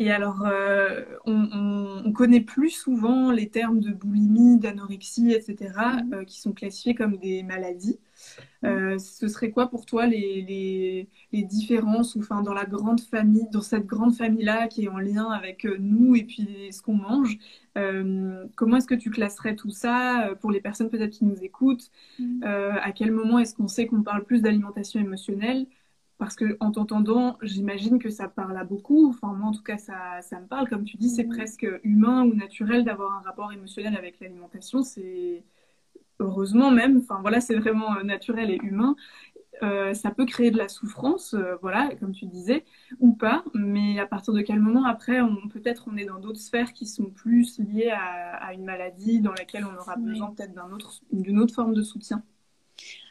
Et 0.00 0.10
alors, 0.10 0.46
euh, 0.46 1.04
on, 1.26 2.10
connaît 2.14 2.40
plus 2.40 2.70
souvent 2.70 3.30
les 3.30 3.50
termes 3.50 3.80
de 3.80 3.92
boulimie, 3.92 4.58
d'anorexie, 4.58 5.32
etc., 5.32 5.72
mm. 6.04 6.24
qui 6.24 6.40
sont 6.40 6.52
classifiés 6.52 6.94
comme 6.94 7.18
des 7.18 7.42
maladies. 7.42 7.98
Euh, 8.64 8.98
ce 8.98 9.28
serait 9.28 9.50
quoi 9.50 9.68
pour 9.68 9.84
toi 9.86 10.06
les, 10.06 11.06
les, 11.32 11.42
différences 11.42 12.14
ou, 12.14 12.20
enfin, 12.20 12.42
dans 12.42 12.52
la 12.54 12.64
grande 12.64 13.00
famille, 13.00 13.46
dans 13.52 13.60
cette 13.60 13.86
grande 13.86 14.14
famille-là 14.14 14.68
qui 14.68 14.84
est 14.84 14.88
en 14.88 14.98
lien 14.98 15.30
avec 15.30 15.64
euh, 15.64 15.76
nous 15.78 16.14
et 16.16 16.24
puis 16.24 16.68
ce 16.70 16.82
qu'on 16.82 16.94
mange 16.94 17.38
euh, 17.78 18.44
Comment 18.56 18.76
est-ce 18.76 18.86
que 18.86 18.94
tu 18.94 19.10
classerais 19.10 19.54
tout 19.54 19.70
ça 19.70 20.34
pour 20.40 20.50
les 20.50 20.60
personnes 20.60 20.90
peut-être 20.90 21.10
qui 21.12 21.24
nous 21.24 21.42
écoutent 21.42 21.90
mm. 22.18 22.42
À 22.42 22.92
quel 22.92 23.12
moment 23.12 23.38
est-ce 23.38 23.54
qu'on 23.54 23.68
sait 23.68 23.86
qu'on 23.86 24.02
parle 24.02 24.24
plus 24.24 24.42
d'alimentation 24.42 24.98
émotionnelle 25.00 25.66
parce 26.20 26.36
que 26.36 26.58
en 26.60 26.70
t'entendant, 26.70 27.38
j'imagine 27.42 27.98
que 27.98 28.10
ça 28.10 28.28
parle 28.28 28.56
à 28.56 28.64
beaucoup. 28.64 29.08
Enfin, 29.08 29.32
moi, 29.32 29.48
en 29.48 29.52
tout 29.52 29.62
cas, 29.62 29.78
ça, 29.78 30.20
ça 30.20 30.38
me 30.38 30.46
parle. 30.46 30.68
Comme 30.68 30.84
tu 30.84 30.98
dis, 30.98 31.08
c'est 31.08 31.24
mm. 31.24 31.34
presque 31.34 31.66
humain 31.82 32.24
ou 32.24 32.34
naturel 32.34 32.84
d'avoir 32.84 33.18
un 33.18 33.22
rapport 33.22 33.50
émotionnel 33.52 33.96
avec 33.96 34.20
l'alimentation. 34.20 34.82
C'est 34.82 35.42
heureusement 36.20 36.70
même, 36.70 36.98
enfin 36.98 37.18
voilà, 37.22 37.40
c'est 37.40 37.56
vraiment 37.56 37.96
euh, 37.96 38.02
naturel 38.02 38.50
et 38.50 38.58
humain. 38.62 38.96
Euh, 39.62 39.94
ça 39.94 40.10
peut 40.10 40.26
créer 40.26 40.50
de 40.50 40.58
la 40.58 40.68
souffrance, 40.68 41.34
euh, 41.34 41.56
voilà, 41.62 41.90
comme 41.98 42.12
tu 42.12 42.26
disais, 42.26 42.64
ou 42.98 43.12
pas, 43.12 43.42
mais 43.54 43.98
à 43.98 44.06
partir 44.06 44.34
de 44.34 44.42
quel 44.42 44.60
moment 44.60 44.84
après, 44.84 45.20
on, 45.20 45.48
peut-être 45.48 45.88
on 45.90 45.96
est 45.96 46.04
dans 46.04 46.18
d'autres 46.18 46.38
sphères 46.40 46.72
qui 46.72 46.86
sont 46.86 47.10
plus 47.10 47.58
liées 47.58 47.90
à, 47.90 48.52
une 48.54 48.64
maladie 48.64 49.20
dans 49.20 49.32
laquelle 49.32 49.64
on 49.64 49.78
aura 49.78 49.96
besoin 49.96 50.32
peut-être 50.32 50.52
d'une 51.12 51.38
autre 51.38 51.54
forme 51.54 51.74
de 51.74 51.82
soutien? 51.82 52.22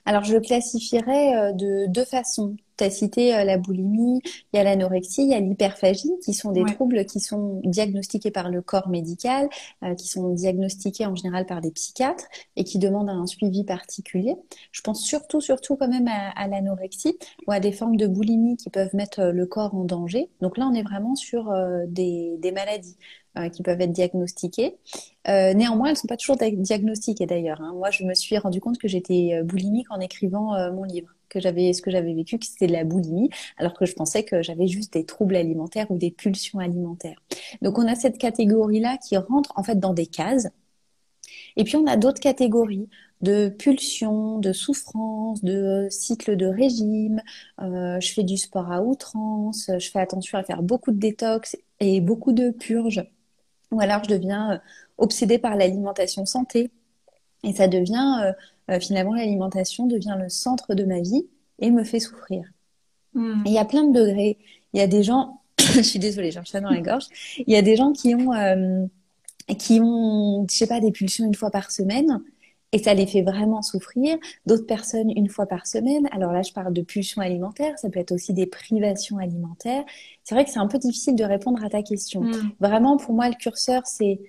Alors, 0.09 0.23
je 0.23 0.33
le 0.33 0.39
classifierais 0.39 1.53
de 1.53 1.85
deux 1.85 2.03
façons 2.03 2.55
tu 2.79 2.85
as 2.85 2.89
cité 2.89 3.35
euh, 3.35 3.43
la 3.43 3.57
boulimie, 3.57 4.21
il 4.53 4.57
y 4.57 4.59
a 4.59 4.63
l'anorexie, 4.63 5.23
il 5.23 5.29
y 5.29 5.33
a 5.33 5.39
l'hyperphagie, 5.39 6.11
qui 6.23 6.33
sont 6.33 6.51
des 6.51 6.63
troubles 6.63 7.05
qui 7.05 7.19
sont 7.19 7.61
diagnostiqués 7.65 8.31
par 8.31 8.49
le 8.49 8.61
corps 8.61 8.87
médical, 8.87 9.49
euh, 9.83 9.95
qui 9.95 10.07
sont 10.07 10.29
diagnostiqués 10.29 11.05
en 11.05 11.15
général 11.15 11.45
par 11.45 11.61
des 11.61 11.71
psychiatres 11.71 12.25
et 12.55 12.63
qui 12.63 12.79
demandent 12.79 13.09
un 13.09 13.25
suivi 13.27 13.63
particulier. 13.63 14.35
Je 14.71 14.81
pense 14.81 15.03
surtout, 15.03 15.41
surtout 15.41 15.75
quand 15.75 15.89
même 15.89 16.07
à, 16.07 16.47
l'anorexie 16.47 17.17
ou 17.47 17.51
à 17.51 17.59
des 17.59 17.71
formes 17.71 17.97
de 17.97 18.07
boulimie 18.07 18.55
qui 18.55 18.69
peuvent 18.69 18.95
mettre 18.95 19.19
euh, 19.19 19.31
le 19.31 19.45
corps 19.45 19.75
en 19.75 19.83
danger. 19.83 20.29
Donc 20.41 20.57
là, 20.57 20.67
on 20.71 20.73
est 20.73 20.83
vraiment 20.83 21.15
sur 21.15 21.53
des, 21.87 22.37
des, 22.39 22.51
maladies. 22.51 22.97
Qui 23.53 23.63
peuvent 23.63 23.79
être 23.81 23.91
diagnostiquées. 23.91 24.77
néanmoins, 25.27 25.87
elles 25.87 25.93
ne 25.93 25.97
sont 25.97 26.07
pas 26.07 26.17
toujours 26.17 26.37
diagnostiquées 26.37 27.25
d'ailleurs. 27.25 27.61
Hein. 27.61 27.73
Moi, 27.75 27.91
je 27.91 28.03
me 28.03 28.13
suis 28.13 28.37
rendu 28.37 28.59
compte 28.59 28.77
que 28.77 28.87
j'étais 28.87 29.41
boulimique 29.43 29.87
en 29.91 29.99
écrivant 29.99 30.53
mon 30.71 30.83
livre 30.83 31.13
que 31.29 31.39
j'avais, 31.39 31.71
ce 31.73 31.81
que 31.81 31.91
j'avais 31.91 32.13
vécu, 32.13 32.37
que 32.37 32.45
c'était 32.45 32.67
de 32.67 32.73
la 32.73 32.83
boulimie, 32.83 33.29
alors 33.57 33.73
que 33.73 33.85
je 33.85 33.93
pensais 33.93 34.23
que 34.23 34.41
j'avais 34.41 34.67
juste 34.67 34.93
des 34.93 35.05
troubles 35.05 35.35
alimentaires 35.35 35.89
ou 35.91 35.97
des 35.97 36.11
pulsions 36.11 36.59
alimentaires. 36.59 37.21
Donc 37.61 37.77
on 37.77 37.87
a 37.87 37.95
cette 37.95 38.17
catégorie-là 38.17 38.97
qui 38.97 39.15
rentre 39.17 39.53
en 39.55 39.63
fait 39.63 39.79
dans 39.79 39.93
des 39.93 40.07
cases. 40.07 40.47
Et 41.55 41.63
puis 41.63 41.77
on 41.77 41.85
a 41.87 41.97
d'autres 41.97 42.19
catégories 42.19 42.89
de 43.21 43.49
pulsions, 43.49 44.39
de 44.39 44.53
souffrances, 44.53 45.43
de 45.43 45.87
cycles 45.89 46.35
de 46.37 46.45
régime. 46.45 47.21
Euh, 47.61 47.99
je 47.99 48.13
fais 48.13 48.23
du 48.23 48.37
sport 48.37 48.71
à 48.71 48.81
outrance, 48.81 49.69
je 49.77 49.89
fais 49.89 49.99
attention 49.99 50.37
à 50.37 50.43
faire 50.43 50.63
beaucoup 50.63 50.91
de 50.91 50.99
détox 50.99 51.57
et 51.79 52.01
beaucoup 52.01 52.33
de 52.33 52.49
purges. 52.49 53.05
Ou 53.71 53.81
alors 53.81 54.03
je 54.03 54.09
deviens 54.09 54.53
euh, 54.53 54.57
obsédée 54.97 55.37
par 55.37 55.55
l'alimentation 55.55 56.25
santé. 56.25 56.71
Et 57.43 57.53
ça 57.53 57.67
devient 57.67 58.17
euh, 58.23 58.31
euh, 58.69 58.79
finalement 58.79 59.13
l'alimentation 59.13 59.87
devient 59.87 60.15
le 60.19 60.29
centre 60.29 60.75
de 60.75 60.83
ma 60.83 60.99
vie 60.99 61.27
et 61.59 61.71
me 61.71 61.83
fait 61.83 61.99
souffrir. 61.99 62.45
Hmm. 63.13 63.41
Il 63.45 63.51
y 63.51 63.57
a 63.57 63.65
plein 63.65 63.83
de 63.83 63.93
degrés. 63.93 64.37
Il 64.73 64.79
y 64.79 64.83
a 64.83 64.87
des 64.87 65.03
gens, 65.03 65.41
je 65.59 65.81
suis 65.81 65.99
désolée, 65.99 66.31
j'ai 66.31 66.39
un 66.39 66.43
chat 66.43 66.61
dans 66.61 66.69
la 66.69 66.81
gorge. 66.81 67.05
Il 67.37 67.51
y 67.51 67.55
a 67.55 67.61
des 67.61 67.75
gens 67.75 67.91
qui 67.91 68.13
ont, 68.13 68.33
euh, 68.33 68.85
qui 69.57 69.79
ont, 69.81 70.45
je 70.49 70.55
sais 70.55 70.67
pas, 70.67 70.79
des 70.79 70.91
pulsions 70.91 71.25
une 71.25 71.35
fois 71.35 71.49
par 71.49 71.71
semaine 71.71 72.21
et 72.71 72.77
ça 72.77 72.93
les 72.93 73.07
fait 73.07 73.21
vraiment 73.21 73.61
souffrir. 73.61 74.17
D'autres 74.45 74.65
personnes 74.65 75.09
une 75.15 75.29
fois 75.29 75.45
par 75.45 75.65
semaine. 75.65 76.07
Alors 76.11 76.31
là, 76.31 76.41
je 76.41 76.53
parle 76.53 76.73
de 76.73 76.81
pulsions 76.81 77.21
alimentaires. 77.21 77.77
Ça 77.79 77.89
peut 77.89 77.99
être 77.99 78.11
aussi 78.11 78.33
des 78.33 78.45
privations 78.45 79.17
alimentaires. 79.17 79.83
C'est 80.23 80.35
vrai 80.35 80.45
que 80.45 80.51
c'est 80.51 80.59
un 80.59 80.67
peu 80.67 80.77
difficile 80.77 81.15
de 81.15 81.23
répondre 81.23 81.63
à 81.63 81.69
ta 81.69 81.81
question. 81.81 82.21
Mm. 82.21 82.51
Vraiment, 82.59 82.97
pour 82.97 83.13
moi, 83.13 83.29
le 83.29 83.35
curseur, 83.35 83.85
c'est 83.85 84.19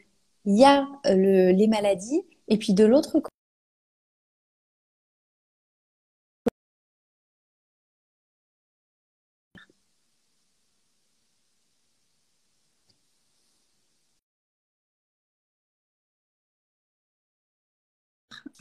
il 0.47 0.59
y 0.59 0.65
a 0.65 0.87
le, 1.05 1.53
les 1.53 1.69
maladies 1.69 2.23
et 2.49 2.57
puis 2.57 2.73
de 2.73 2.85
l'autre 2.85 3.21
côté, 3.21 3.29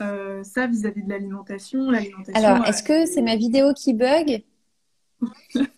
Euh, 0.00 0.42
ça 0.44 0.66
vis-à-vis 0.66 1.02
de 1.02 1.08
l'alimentation, 1.08 1.88
Alors, 2.34 2.66
est-ce 2.66 2.82
que 2.82 3.06
c'est 3.06 3.22
ma 3.22 3.36
vidéo 3.36 3.72
qui 3.74 3.92
bug? 3.92 4.44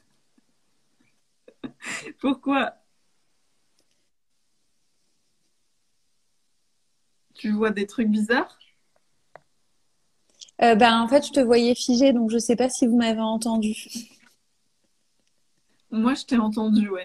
Pourquoi? 2.21 2.75
Tu 7.35 7.50
vois 7.50 7.71
des 7.71 7.87
trucs 7.87 8.09
bizarres? 8.09 8.59
Euh, 10.62 10.76
ben, 10.76 11.00
En 11.00 11.09
fait, 11.09 11.26
je 11.26 11.33
te 11.33 11.40
voyais 11.40 11.75
figé, 11.75 12.12
donc 12.12 12.31
je 12.31 12.37
ne 12.37 12.40
sais 12.40 12.57
pas 12.57 12.69
si 12.69 12.87
vous 12.87 12.97
m'avez 12.97 13.21
entendu. 13.21 13.75
Moi, 15.90 16.14
je 16.14 16.25
t'ai 16.25 16.38
entendu, 16.38 16.88
ouais. 16.88 17.04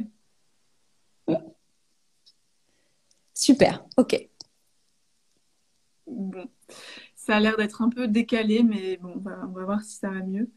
Super, 3.34 3.86
ok. 3.98 4.30
Bon. 6.08 6.50
Ça 7.16 7.36
a 7.38 7.40
l'air 7.40 7.58
d'être 7.58 7.82
un 7.82 7.90
peu 7.90 8.08
décalé, 8.08 8.64
mais 8.64 8.98
bon, 8.98 9.14
on 9.16 9.20
va, 9.20 9.64
voir 9.66 9.82
si 9.82 9.98
ça 9.98 10.10
va 10.10 10.22
mieux. 10.22 10.50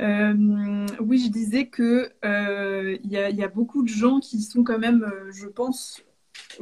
Euh, 0.00 0.86
oui, 1.00 1.18
je 1.24 1.30
disais 1.30 1.68
que 1.68 2.12
euh, 2.24 2.98
il 3.04 3.10
y, 3.12 3.16
a 3.42 3.48
beaucoup 3.48 3.84
de 3.84 3.88
gens 3.88 4.18
qui 4.18 4.42
sont 4.42 4.64
quand 4.64 4.78
même, 4.78 5.04
euh, 5.04 5.30
je 5.30 5.46
pense, 5.46 6.02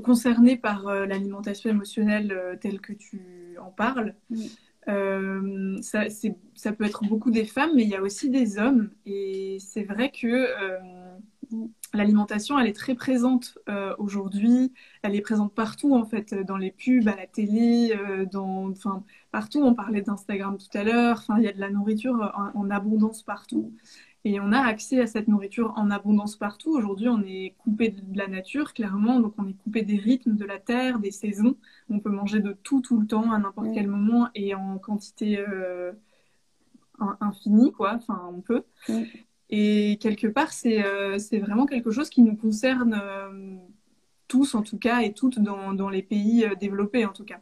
concernés 0.03 0.57
par 0.57 0.85
l'alimentation 1.07 1.71
émotionnelle 1.71 2.59
telle 2.61 2.81
que 2.81 2.93
tu 2.93 3.57
en 3.61 3.71
parles. 3.71 4.15
Ça, 4.87 6.11
ça, 6.11 6.73
peut 6.73 6.85
être 6.85 7.05
beaucoup 7.05 7.31
des 7.31 7.45
femmes, 7.45 7.71
mais 7.75 7.85
il 7.85 7.89
y 7.89 7.97
a 7.97 8.03
aussi 8.03 8.29
des 8.29 8.59
hommes. 8.59 8.91
Et 9.07 9.59
c'est 9.61 9.85
vrai 9.85 10.11
que 10.11 10.49
l'alimentation, 11.92 12.58
elle 12.58 12.66
est 12.66 12.76
très 12.76 12.94
présente 12.94 13.58
euh, 13.68 13.94
aujourd'hui. 13.99 14.72
Elle 15.02 15.14
est 15.14 15.20
présente 15.20 15.54
partout, 15.54 15.94
en 15.94 16.04
fait, 16.04 16.34
dans 16.34 16.56
les 16.56 16.70
pubs, 16.70 17.08
à 17.08 17.16
la 17.16 17.26
télé, 17.26 17.94
euh, 17.96 18.26
dans, 18.26 18.70
enfin, 18.70 19.04
partout. 19.30 19.62
On 19.62 19.75
parlait 19.75 20.02
d'Instagram 20.02 20.56
tout 20.58 20.76
à 20.76 20.84
l'heure. 20.84 21.18
Enfin, 21.18 21.38
il 21.38 21.44
y 21.44 21.49
a 21.49 21.52
de 21.52 21.61
la 21.61 21.70
nourriture 21.70 22.32
en, 22.54 22.70
abondance 22.70 23.22
partout. 23.22 23.72
Et 24.25 24.38
on 24.40 24.52
a 24.52 24.61
accès 24.61 25.00
à 25.00 25.06
cette 25.06 25.26
nourriture 25.28 25.72
en 25.76 25.90
abondance 25.90 26.37
partout. 26.37 26.70
Aujourd'hui, 26.70 27.08
on 27.08 27.22
est 27.22 27.54
coupé 27.58 27.88
de 27.88 28.16
la 28.16 28.28
nature, 28.28 28.72
clairement. 28.72 29.20
Donc, 29.20 29.34
on 29.38 29.49
est 29.49 29.54
coupé 29.54 29.82
des 29.82 29.96
rythmes 29.96 30.37
de 30.37 30.44
la 30.44 30.61
terre, 30.61 31.00
des 31.00 31.11
saisons. 31.11 31.56
On 31.90 31.99
peut 31.99 32.11
manger 32.11 32.40
de 32.40 32.52
tout, 32.52 32.80
tout 32.80 33.00
le 33.00 33.06
temps, 33.06 33.32
à 33.32 33.38
n'importe 33.38 33.68
quel 33.75 33.88
moment 33.88 34.28
et 34.34 34.54
en 34.54 34.78
quantité 34.78 35.38
euh, 35.38 35.92
infinie, 37.20 37.72
quoi. 37.72 37.94
Enfin, 37.94 38.30
on 38.32 38.40
peut. 38.40 38.64
Et 39.54 39.99
quelque 40.00 40.26
part, 40.28 40.50
euh, 40.64 41.18
c'est 41.18 41.38
vraiment 41.38 41.66
quelque 41.66 41.90
chose 41.90 42.09
qui 42.09 42.23
nous 42.23 42.35
concerne 42.35 42.99
euh, 43.00 43.56
tous, 44.26 44.54
en 44.54 44.62
tout 44.62 44.78
cas, 44.78 45.02
et 45.02 45.12
toutes 45.12 45.38
dans, 45.40 45.90
les 45.90 46.02
pays 46.02 46.47
euh, 46.47 46.54
développés, 46.54 47.04
en 47.04 47.12
tout 47.12 47.25
cas. 47.25 47.38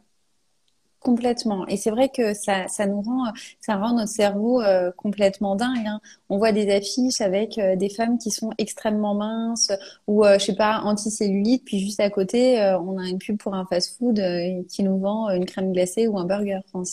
Complètement. 0.99 1.65
Et 1.67 1.77
c'est 1.77 1.89
vrai 1.89 2.09
que 2.09 2.33
ça, 2.33 2.67
ça 2.67 2.85
nous 2.85 3.01
rend, 3.01 3.31
ça 3.61 3.77
rend 3.77 3.95
notre 3.95 4.11
cerveau 4.11 4.61
complètement 4.97 5.55
dingue. 5.55 5.87
Hein. 5.87 5.99
On 6.29 6.37
voit 6.37 6.51
des 6.51 6.69
affiches 6.71 7.21
avec 7.21 7.59
des 7.59 7.89
femmes 7.89 8.19
qui 8.19 8.29
sont 8.29 8.51
extrêmement 8.59 9.15
minces 9.15 9.71
ou, 10.05 10.23
je 10.23 10.37
sais 10.37 10.55
pas, 10.55 10.81
anticellulite, 10.81 11.65
puis 11.65 11.79
juste 11.79 11.99
à 11.99 12.11
côté, 12.11 12.59
on 12.85 12.99
a 12.99 13.09
une 13.09 13.17
pub 13.17 13.37
pour 13.39 13.55
un 13.55 13.65
fast-food 13.65 14.21
qui 14.69 14.83
nous 14.83 14.99
vend 14.99 15.31
une 15.31 15.47
crème 15.47 15.73
glacée 15.73 16.07
ou 16.07 16.19
un 16.19 16.25
burger. 16.25 16.59
Enfin, 16.71 16.83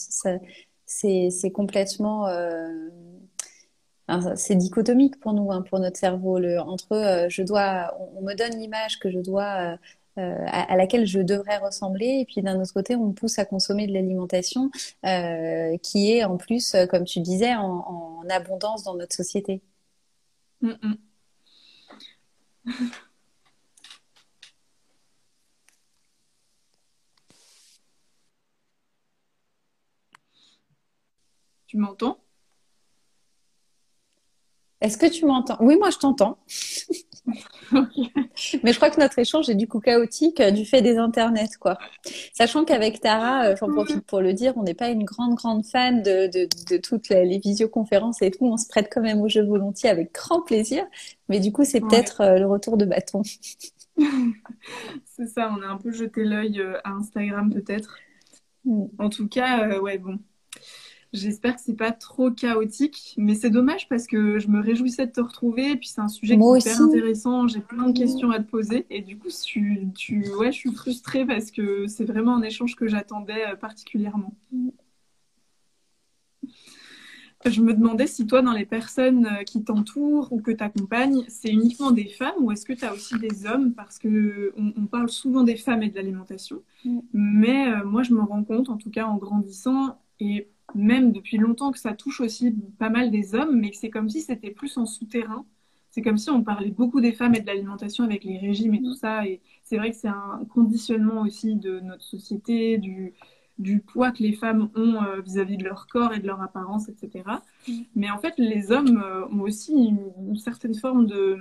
c'est 0.86 1.50
complètement 1.50 2.28
c'est 4.36 4.56
dichotomique 4.56 5.20
pour 5.20 5.32
nous, 5.34 5.52
hein, 5.52 5.62
pour 5.62 5.78
notre 5.80 5.96
cerveau. 5.98 6.38
Le, 6.38 6.58
entre 6.60 6.92
euh, 6.92 7.28
je 7.28 7.42
dois, 7.42 7.94
on, 8.16 8.22
me 8.22 8.34
donne 8.34 8.58
l'image 8.58 8.98
que 8.98 9.10
je 9.10 9.18
dois, 9.20 9.76
euh, 9.76 9.76
euh, 10.18 10.44
à, 10.48 10.76
laquelle 10.76 11.06
je 11.06 11.20
devrais 11.20 11.58
ressembler, 11.58 12.18
et 12.20 12.24
puis 12.24 12.42
d'un 12.42 12.60
autre 12.60 12.72
côté, 12.72 12.96
on 12.96 13.08
me 13.08 13.12
pousse 13.12 13.38
à 13.38 13.44
consommer 13.44 13.86
de 13.86 13.92
l'alimentation 13.92 14.70
qui 15.82 16.12
est 16.12 16.24
en 16.24 16.36
plus, 16.36 16.74
comme 16.90 17.04
tu 17.04 17.20
disais, 17.20 17.54
en, 17.54 18.24
abondance 18.30 18.84
dans 18.84 18.94
notre 18.94 19.14
société. 19.14 19.62
Mm, 20.62 20.72
mm. 20.82 20.96
tu 31.66 31.76
m'entends? 31.78 32.18
Est-ce 34.80 34.96
que 34.96 35.06
tu 35.06 35.26
m'entends? 35.26 35.56
Oui, 35.60 35.76
moi 35.76 35.90
je 35.90 35.98
t'entends. 35.98 36.38
Mais 37.72 38.72
je 38.72 38.76
crois 38.76 38.90
que 38.90 39.00
notre 39.00 39.18
échange 39.18 39.48
est 39.50 39.54
du 39.54 39.66
coup 39.66 39.80
chaotique 39.80 40.40
euh, 40.40 40.50
du 40.50 40.64
fait 40.64 40.82
des 40.82 40.96
internets, 40.96 41.56
quoi. 41.60 41.78
Sachant 42.32 42.64
qu'avec 42.64 43.00
Tara, 43.00 43.44
euh, 43.44 43.56
j'en 43.56 43.68
profite 43.68 44.02
pour 44.06 44.20
le 44.20 44.32
dire, 44.32 44.54
on 44.56 44.62
n'est 44.62 44.74
pas 44.74 44.88
une 44.88 45.04
grande, 45.04 45.34
grande 45.34 45.66
fan 45.66 46.02
de, 46.02 46.28
de, 46.28 46.76
toutes 46.76 47.08
les, 47.08 47.38
visioconférences 47.38 48.22
et 48.22 48.30
tout. 48.30 48.46
On 48.46 48.56
se 48.56 48.68
prête 48.68 48.88
quand 48.90 49.02
même 49.02 49.20
au 49.20 49.28
jeu 49.28 49.44
volontiers 49.44 49.90
avec 49.90 50.14
grand 50.14 50.42
plaisir. 50.42 50.86
Mais 51.28 51.40
du 51.40 51.52
coup, 51.52 51.64
c'est 51.64 51.80
peut-être 51.80 52.20
euh, 52.20 52.38
le 52.38 52.46
retour 52.46 52.76
de 52.76 52.84
bâton. 52.84 53.22
c'est 55.04 55.26
ça, 55.26 55.52
on 55.56 55.62
a 55.62 55.66
un 55.66 55.76
peu 55.76 55.92
jeté 55.92 56.24
l'œil 56.24 56.62
à 56.84 56.90
Instagram 56.92 57.52
peut-être. 57.52 57.98
Mm. 58.64 58.84
En 58.98 59.10
tout 59.10 59.28
cas, 59.28 59.78
ouais, 59.80 59.98
bon. 59.98 60.18
J'espère 61.14 61.56
que 61.56 61.62
c'est 61.62 61.76
pas 61.76 61.92
trop 61.92 62.30
chaotique, 62.30 63.14
mais 63.16 63.34
c'est 63.34 63.48
dommage 63.48 63.88
parce 63.88 64.06
que 64.06 64.38
je 64.38 64.48
me 64.48 64.60
réjouissais 64.60 65.06
de 65.06 65.12
te 65.12 65.20
retrouver. 65.22 65.70
Et 65.70 65.76
puis 65.76 65.88
c'est 65.88 66.02
un 66.02 66.08
sujet 66.08 66.36
qui 66.36 66.42
est 66.42 66.60
hyper 66.60 66.82
intéressant. 66.82 67.48
J'ai 67.48 67.60
plein 67.60 67.88
de 67.88 67.98
questions 67.98 68.30
à 68.30 68.38
te 68.38 68.48
poser. 68.48 68.84
Et 68.90 69.00
du 69.00 69.18
coup, 69.18 69.28
tu, 69.28 69.88
tu, 69.96 70.28
ouais, 70.34 70.52
je 70.52 70.58
suis 70.58 70.72
frustrée 70.72 71.24
parce 71.24 71.50
que 71.50 71.86
c'est 71.86 72.04
vraiment 72.04 72.36
un 72.36 72.42
échange 72.42 72.76
que 72.76 72.86
j'attendais 72.86 73.46
euh, 73.46 73.56
particulièrement. 73.56 74.34
Je 77.46 77.62
me 77.62 77.72
demandais 77.72 78.06
si 78.06 78.26
toi, 78.26 78.42
dans 78.42 78.52
les 78.52 78.66
personnes 78.66 79.26
euh, 79.26 79.44
qui 79.44 79.64
t'entourent 79.64 80.30
ou 80.32 80.42
que 80.42 80.50
tu 80.50 80.62
accompagnes, 80.62 81.24
c'est 81.28 81.50
uniquement 81.50 81.90
des 81.90 82.08
femmes 82.08 82.34
ou 82.40 82.52
est-ce 82.52 82.66
que 82.66 82.72
tu 82.74 82.84
as 82.84 82.92
aussi 82.92 83.18
des 83.18 83.46
hommes? 83.46 83.72
Parce 83.72 83.98
que 83.98 84.52
on, 84.56 84.86
parle 84.86 85.08
souvent 85.08 85.42
des 85.42 85.56
femmes 85.56 85.82
et 85.82 85.88
de 85.88 85.96
l'alimentation. 85.96 86.62
Mm. 86.84 86.98
Mais 87.12 87.68
euh, 87.68 87.84
moi, 87.84 88.02
je 88.02 88.12
me 88.12 88.20
rends 88.20 88.44
compte, 88.44 88.68
en 88.68 88.76
tout 88.76 88.90
cas 88.90 89.06
en 89.06 89.16
grandissant, 89.16 89.98
et 90.20 90.48
même 90.74 91.12
depuis 91.12 91.38
longtemps 91.38 91.72
que 91.72 91.78
ça 91.78 91.94
touche 91.94 92.20
aussi 92.20 92.54
pas 92.78 92.90
mal 92.90 93.10
des 93.10 93.34
hommes, 93.34 93.58
mais 93.58 93.70
que 93.70 93.76
c'est 93.76 93.90
comme 93.90 94.08
si 94.08 94.20
c'était 94.20 94.50
plus 94.50 94.76
en 94.76 94.86
souterrain. 94.86 95.44
C'est 95.90 96.02
comme 96.02 96.18
si 96.18 96.30
on 96.30 96.42
parlait 96.42 96.70
beaucoup 96.70 97.00
des 97.00 97.12
femmes 97.12 97.34
et 97.34 97.40
de 97.40 97.46
l'alimentation 97.46 98.04
avec 98.04 98.24
les 98.24 98.38
régimes 98.38 98.74
et 98.74 98.82
tout 98.82 98.94
ça. 98.94 99.26
Et 99.26 99.40
c'est 99.64 99.78
vrai 99.78 99.90
que 99.90 99.96
c'est 99.96 100.08
un 100.08 100.44
conditionnement 100.50 101.22
aussi 101.22 101.56
de 101.56 101.80
notre 101.80 102.04
société, 102.04 102.78
du, 102.78 103.14
du 103.58 103.80
poids 103.80 104.12
que 104.12 104.22
les 104.22 104.32
femmes 104.34 104.70
ont 104.76 105.02
euh, 105.02 105.20
vis-à-vis 105.20 105.56
de 105.56 105.64
leur 105.64 105.86
corps 105.86 106.12
et 106.12 106.20
de 106.20 106.26
leur 106.26 106.40
apparence, 106.42 106.88
etc. 106.88 107.24
Mm. 107.66 107.72
Mais 107.96 108.10
en 108.10 108.18
fait, 108.18 108.34
les 108.38 108.70
hommes 108.70 109.02
euh, 109.02 109.26
ont 109.28 109.40
aussi 109.40 109.72
une, 109.72 110.36
certaine 110.36 110.74
forme 110.74 111.06
de, 111.06 111.38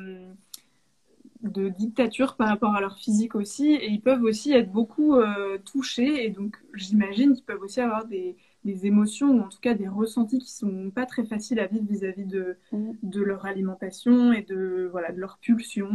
de 1.43 1.69
dictature 1.69 2.35
par 2.35 2.47
rapport 2.47 2.73
à 2.73 2.81
leur 2.81 2.97
physique 2.97 3.35
aussi. 3.35 3.73
Et 3.73 3.89
ils 3.89 4.01
peuvent 4.01 4.23
aussi 4.23 4.53
être 4.53 4.71
beaucoup 4.71 5.15
euh, 5.15 5.57
touchés. 5.65 6.25
Et 6.25 6.29
donc, 6.29 6.57
j'imagine 6.73 7.33
qu'ils 7.33 7.45
peuvent 7.45 7.61
aussi 7.61 7.81
avoir 7.81 8.05
des 8.05 8.35
des 8.67 8.85
émotions 8.85 9.29
ou 9.31 9.41
en 9.41 9.49
tout 9.49 9.59
cas 9.61 9.73
des 9.73 9.87
ressentis 9.87 10.39
qui 10.39 10.51
sont 10.51 10.91
pas 10.93 11.05
très 11.05 11.25
faciles 11.25 11.59
à 11.59 11.67
vivre 11.67 11.85
vis-à-vis 11.89 12.25
de, 12.25 12.57
mm. 12.71 12.93
de 13.03 13.21
leur 13.21 13.45
alimentation 13.45 14.33
et 14.33 14.43
de 14.43 14.89
voilà 14.91 15.11
de 15.11 15.19
leur 15.19 15.37
pulsion. 15.39 15.89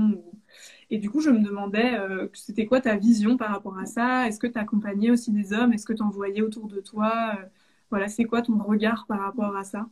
Et 0.91 0.99
du 0.99 1.11
coup, 1.11 1.21
je 1.21 1.31
me 1.31 1.41
demandais, 1.43 1.95
euh, 1.99 2.29
c'était 2.35 2.67
quoi 2.67 2.81
ta 2.81 2.97
vision 2.97 3.37
par 3.37 3.51
rapport 3.51 3.79
à 3.79 3.87
ça? 3.87 4.27
Est-ce 4.29 4.39
que 4.41 4.47
tu 4.47 4.59
accompagnais 4.59 5.11
aussi 5.11 5.33
des 5.33 5.53
hommes? 5.53 5.73
Est-ce 5.73 5.87
que 5.87 5.93
tu 5.95 6.03
en 6.03 6.11
voyais 6.11 6.43
autour 6.43 6.69
de 6.69 6.81
toi? 6.81 7.37
Euh, 7.39 7.47
Voilà, 7.91 8.09
c'est 8.09 8.25
quoi 8.25 8.43
ton 8.43 8.59
regard 8.59 9.07
par 9.07 9.21
rapport 9.21 9.55
à 9.57 9.65
ça? 9.65 9.87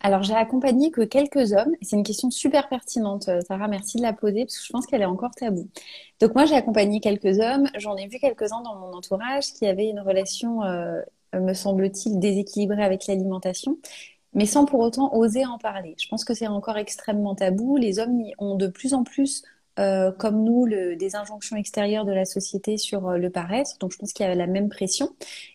Alors, 0.00 0.22
j'ai 0.22 0.34
accompagné 0.34 0.90
que 0.90 1.02
quelques 1.02 1.52
hommes. 1.52 1.74
C'est 1.82 1.96
une 1.96 2.02
question 2.02 2.30
super 2.30 2.68
pertinente, 2.68 3.28
euh, 3.28 3.40
Sarah. 3.46 3.68
Merci 3.68 3.96
de 3.98 4.02
la 4.02 4.12
poser 4.12 4.44
parce 4.44 4.58
que 4.58 4.64
je 4.66 4.72
pense 4.72 4.86
qu'elle 4.86 5.02
est 5.02 5.06
encore 5.06 5.32
tabou. 5.34 5.68
Donc, 6.20 6.34
moi, 6.34 6.44
j'ai 6.46 6.54
accompagné 6.54 7.00
quelques 7.00 7.38
hommes. 7.40 7.68
J'en 7.78 7.96
ai 7.96 8.06
vu 8.08 8.18
quelques-uns 8.18 8.62
dans 8.62 8.76
mon 8.76 8.92
entourage 8.94 9.52
qui 9.54 9.66
avaient 9.66 9.88
une 9.88 10.00
relation 10.00 10.62
me 11.34 11.54
semble-t-il, 11.54 12.18
déséquilibré 12.18 12.82
avec 12.82 13.06
l'alimentation, 13.06 13.78
mais 14.34 14.46
sans 14.46 14.64
pour 14.64 14.80
autant 14.80 15.14
oser 15.14 15.44
en 15.46 15.58
parler. 15.58 15.94
Je 15.98 16.08
pense 16.08 16.24
que 16.24 16.34
c'est 16.34 16.46
encore 16.46 16.76
extrêmement 16.76 17.34
tabou. 17.34 17.76
Les 17.76 17.98
hommes 17.98 18.22
ont 18.38 18.56
de 18.56 18.68
plus 18.68 18.94
en 18.94 19.04
plus 19.04 19.42
euh, 19.80 20.12
comme 20.12 20.44
nous, 20.44 20.66
le, 20.66 20.94
des 20.94 21.16
injonctions 21.16 21.56
extérieures 21.56 22.04
de 22.04 22.12
la 22.12 22.26
société 22.26 22.76
sur 22.76 23.08
euh, 23.08 23.16
le 23.16 23.30
paraître. 23.30 23.78
Donc, 23.80 23.92
je 23.92 23.98
pense 23.98 24.12
qu'il 24.12 24.26
y 24.26 24.28
a 24.28 24.34
la 24.34 24.46
même 24.46 24.68
pression. 24.68 25.10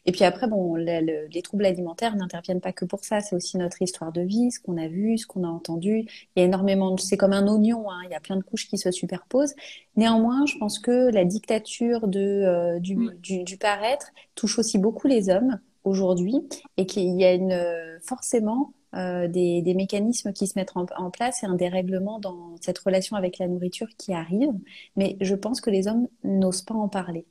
Et 0.06 0.12
puis 0.12 0.24
après, 0.24 0.48
bon, 0.48 0.76
les 0.76 1.42
troubles 1.44 1.66
alimentaires 1.66 2.16
n'interviennent 2.16 2.62
pas 2.62 2.74
que 2.74 2.86
pour 2.86 3.04
ça. 3.06 3.22
C'est 3.22 3.36
aussi 3.36 3.58
notre 3.58 3.82
histoire 3.82 4.12
de 4.12 4.22
vie, 4.22 4.52
ce 4.52 4.60
qu'on 4.60 4.78
a 4.78 4.88
vu, 4.88 5.18
ce 5.20 5.28
qu'on 5.28 5.44
a 5.44 5.48
entendu. 5.48 6.06
Il 6.36 6.40
y 6.40 6.42
a 6.42 6.46
énormément, 6.46 6.98
c'est 6.98 7.18
comme 7.18 7.34
un 7.34 7.48
oignon. 7.48 7.90
Hein. 7.92 8.02
Il 8.06 8.12
y 8.12 8.16
a 8.16 8.20
plein 8.20 8.38
de 8.38 8.44
couches 8.44 8.68
qui 8.68 8.78
se 8.78 8.90
superposent. 8.92 9.54
Néanmoins, 9.96 10.46
je 10.48 10.58
pense 10.58 10.80
que 10.80 11.12
la 11.12 11.24
dictature 11.24 12.08
de, 12.08 12.20
euh, 12.20 12.80
du, 12.80 12.98
du, 13.22 13.44
du 13.44 13.58
paraître 13.58 14.08
touche 14.34 14.58
aussi 14.58 14.80
beaucoup 14.80 15.08
les 15.08 15.30
hommes 15.30 15.60
aujourd'hui 15.84 16.36
et 16.78 16.88
qu'il 16.88 17.20
y 17.20 17.24
a 17.24 17.34
une 17.34 17.56
forcément 18.02 18.74
euh, 18.96 19.28
des, 19.28 19.62
des, 19.62 19.74
mécanismes 19.74 20.34
qui 20.34 20.48
se 20.48 20.58
mettent 20.58 20.74
en, 20.76 21.10
place 21.12 21.44
et 21.44 21.46
un 21.46 21.56
dérèglement 21.56 22.20
dans 22.20 22.56
cette 22.62 22.80
relation 22.80 23.16
avec 23.16 23.40
la 23.40 23.48
nourriture 23.48 23.88
qui 23.98 24.14
arrive. 24.14 24.54
Mais 24.96 25.18
je 25.22 25.36
pense 25.36 25.62
que 25.62 25.70
les 25.70 25.88
hommes 25.88 26.08
n'osent 26.24 26.62
pas 26.62 26.76
en 26.76 26.88
parler 26.88 27.26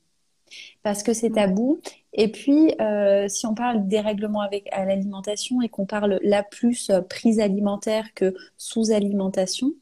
parce 0.82 1.02
que 1.02 1.12
c'est 1.12 1.30
tabou. 1.30 1.80
Et 2.12 2.30
puis, 2.30 2.74
euh, 2.80 3.28
si 3.28 3.46
on 3.46 3.54
parle 3.54 3.88
dérèglement 3.88 4.40
avec 4.40 4.68
à 4.72 4.84
l'alimentation 4.84 5.62
et 5.62 5.68
qu'on 5.68 5.86
parle 5.86 6.20
là 6.22 6.42
plus 6.42 6.90
euh, 6.90 7.00
prise 7.00 7.40
alimentaire 7.40 8.14
que 8.14 8.34
sous-alimentation, 8.56 9.72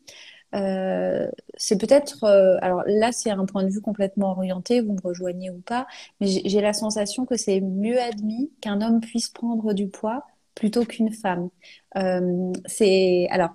euh, 0.55 1.31
c'est 1.57 1.79
peut-être, 1.81 2.25
euh, 2.25 2.59
alors 2.61 2.83
là 2.87 3.11
c'est 3.13 3.31
un 3.31 3.47
point 3.47 3.65
de 3.65 3.71
vue 3.71 3.81
complètement 3.81 4.33
orienté, 4.33 4.81
vous 4.81 4.93
me 4.93 5.01
rejoignez 5.01 5.51
ou 5.51 5.61
pas, 5.61 5.87
mais 6.21 6.27
j'ai 6.27 6.61
la 6.61 6.75
sensation 6.75 7.25
que 7.25 7.37
c'est 7.37 7.61
mieux 7.61 7.99
admis 8.01 8.51
qu'un 8.61 8.83
homme 8.83 9.01
puisse 9.01 9.29
prendre 9.29 9.73
du 9.73 9.89
poids 9.89 10.27
plutôt 10.55 10.85
qu'une 10.85 11.13
femme. 11.13 11.49
Euh, 11.97 12.53
c'est 12.67 13.27
alors 13.31 13.51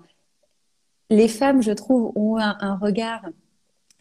les 1.10 1.28
femmes, 1.28 1.62
je 1.62 1.72
trouve, 1.72 2.12
ont 2.16 2.36
un, 2.38 2.76
regard 2.76 3.24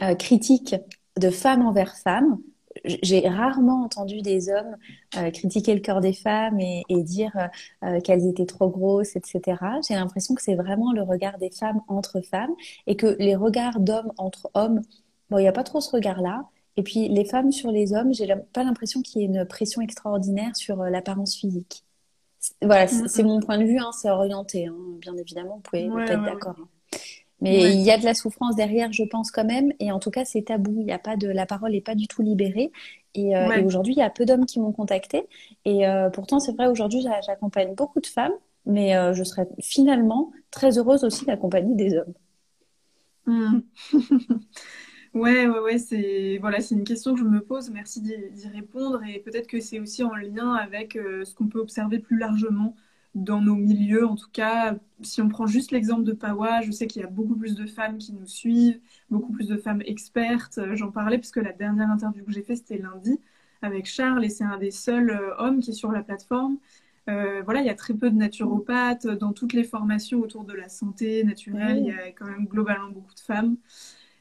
euh, 0.02 0.14
critique 0.16 0.76
de 1.18 1.30
femme 1.30 1.66
envers 1.66 1.96
femme. 1.96 2.40
J'ai 2.86 3.28
rarement 3.28 3.84
entendu 3.84 4.22
des 4.22 4.50
hommes 4.50 4.76
euh, 5.18 5.32
critiquer 5.32 5.74
le 5.74 5.82
corps 5.82 6.02
des 6.02 6.14
femmes 6.14 6.60
et, 6.60 6.84
dire 6.90 7.32
qu'elles 8.04 8.28
étaient 8.28 8.46
trop 8.46 8.70
grosses, 8.70 9.16
etc. 9.16 9.58
J'ai 9.88 9.96
l'impression 9.96 10.36
que 10.36 10.44
c'est 10.44 10.56
vraiment 10.56 10.92
le 10.92 11.02
regard 11.02 11.38
des 11.40 11.50
femmes 11.50 11.82
entre 11.88 12.22
femmes 12.22 12.54
et 12.86 12.96
que 12.96 13.16
les 13.20 13.36
regards 13.36 13.80
d'hommes 13.80 14.12
entre 14.18 14.52
hommes, 14.54 14.82
bon, 15.30 15.40
il 15.40 15.44
n'y 15.44 15.48
a 15.48 15.54
pas 15.54 15.64
trop 15.64 15.82
ce 15.82 15.92
regard-là. 15.92 16.44
Et 16.76 16.84
puis 16.84 17.08
les 17.08 17.26
femmes 17.26 17.52
sur 17.52 17.72
les 17.72 17.94
hommes, 17.94 18.14
j'ai 18.14 18.32
pas 18.54 18.64
l'impression 18.64 19.02
qu'il 19.02 19.22
y 19.22 19.24
ait 19.24 19.28
une 19.28 19.46
pression 19.46 19.82
extraordinaire 19.82 20.56
sur 20.56 20.84
l'apparence 20.84 21.36
physique. 21.36 21.87
Voilà, 22.62 22.86
mm, 22.86 23.08
c'est 23.08 23.24
mm. 23.24 23.28
mon 23.28 23.40
point 23.40 23.58
de 23.58 23.66
vue, 23.66 23.80
hein, 23.80 23.92
c'est 23.92 24.10
orienté, 24.10 24.68
hein, 24.68 24.76
bien 25.00 25.16
évidemment, 25.16 25.56
vous 25.56 25.62
pouvez 25.62 25.86
être 25.86 26.24
d'accord. 26.24 26.56
Hein. 26.60 26.68
Mais 27.40 27.76
il 27.76 27.82
y 27.82 27.92
a 27.92 28.00
de 28.00 28.04
la 28.04 28.16
souffrance 28.16 28.56
derrière, 28.56 28.92
je 28.92 29.04
pense 29.04 29.30
quand 29.30 29.46
même, 29.46 29.72
et 29.80 29.92
en 29.92 30.00
tout 30.00 30.10
cas 30.10 30.26
c'est 30.26 30.42
tabou. 30.42 30.78
Il 30.82 30.88
y 30.88 30.92
a 30.92 30.98
pas 30.98 31.16
de 31.16 31.28
la 31.28 31.46
parole 31.46 31.72
n'est 31.72 31.82
pas 31.82 31.94
du 31.94 32.08
tout 32.08 32.24
libérée. 32.24 32.72
Et, 33.14 33.36
euh, 33.36 33.64
aujourd'hui, 33.64 33.94
il 33.94 34.00
y 34.00 34.04
a 34.04 34.10
peu 34.10 34.26
d'hommes 34.26 34.46
qui 34.46 34.60
m'ont 34.60 34.72
contacté. 34.72 35.28
Et 35.66 35.88
euh, 35.88 36.10
pourtant, 36.10 36.40
c'est 36.40 36.54
vrai, 36.54 36.68
aujourd'hui, 36.68 37.04
j'accompagne 37.26 37.74
beaucoup 37.74 38.00
de 38.00 38.08
femmes, 38.08 38.34
mais 38.66 38.96
euh, 38.96 39.14
je 39.14 39.24
serais 39.24 39.48
finalement 39.60 40.32
très 40.52 40.78
heureuse 40.78 41.04
aussi 41.04 41.26
d'accompagner 41.26 41.76
des 41.76 41.98
hommes. 41.98 42.14
Mm. 43.26 43.60
Ouais, 45.18 45.48
ouais, 45.48 45.60
ouais, 45.60 45.78
c'est 45.80 46.38
voilà, 46.40 46.62
c'est 46.62 46.76
une 46.76 46.84
question 46.84 47.14
que 47.16 47.20
je 47.20 47.26
me 47.26 47.42
pose. 47.42 47.72
Merci 47.72 48.02
d'y 48.02 48.48
répondre 48.50 49.02
et 49.04 49.20
peut-être 49.20 49.48
que 49.48 49.60
c'est 49.60 49.80
aussi 49.80 50.04
en 50.04 50.14
lien 50.16 50.54
avec 50.54 50.96
euh, 50.96 51.26
ce 51.26 51.34
qu'on 51.34 51.48
peut 51.48 51.60
observer 51.60 51.98
plus 51.98 52.18
largement 52.20 52.76
dans 53.16 53.42
nos 53.42 53.56
milieux. 53.56 54.06
En 54.06 54.16
tout 54.16 54.30
cas, 54.32 54.78
si 55.02 55.20
on 55.24 55.28
prend 55.28 55.48
juste 55.48 55.72
l'exemple 55.72 56.04
de 56.04 56.12
Pawa, 56.14 56.62
je 56.62 56.70
sais 56.72 56.86
qu'il 56.86 57.02
y 57.02 57.06
a 57.06 57.08
beaucoup 57.08 57.36
plus 57.36 57.56
de 57.56 57.66
femmes 57.66 57.98
qui 57.98 58.14
nous 58.14 58.28
suivent, 58.28 58.80
beaucoup 59.10 59.32
plus 59.32 59.48
de 59.48 59.58
femmes 59.58 59.82
expertes. 59.86 60.60
Euh, 60.60 60.76
j'en 60.76 60.92
parlais 60.92 61.18
parce 61.18 61.32
que 61.32 61.40
la 61.40 61.54
dernière 61.54 61.90
interview 61.90 62.24
que 62.24 62.32
j'ai 62.32 62.44
faite, 62.44 62.58
c'était 62.58 62.78
lundi 62.78 63.20
avec 63.64 63.88
Charles 63.88 64.24
et 64.24 64.30
c'est 64.30 64.44
un 64.44 64.58
des 64.60 64.72
seuls 64.72 65.10
euh, 65.10 65.34
hommes 65.40 65.62
qui 65.62 65.72
est 65.72 65.74
sur 65.74 65.92
la 65.92 66.04
plateforme. 66.04 66.58
voilà, 67.08 67.62
il 67.62 67.66
y 67.66 67.70
a 67.70 67.76
très 67.76 67.96
peu 67.96 68.12
de 68.12 68.16
naturopathes 68.16 69.08
dans 69.08 69.34
toutes 69.34 69.54
les 69.54 69.64
formations 69.64 70.20
autour 70.22 70.44
de 70.44 70.54
la 70.54 70.70
santé 70.70 71.24
naturelle. 71.24 71.80
Il 71.80 71.88
y 71.88 71.92
a 71.92 72.12
quand 72.12 72.28
même 72.28 72.46
globalement 72.46 72.90
beaucoup 72.92 73.16
de 73.16 73.20
femmes. 73.20 73.58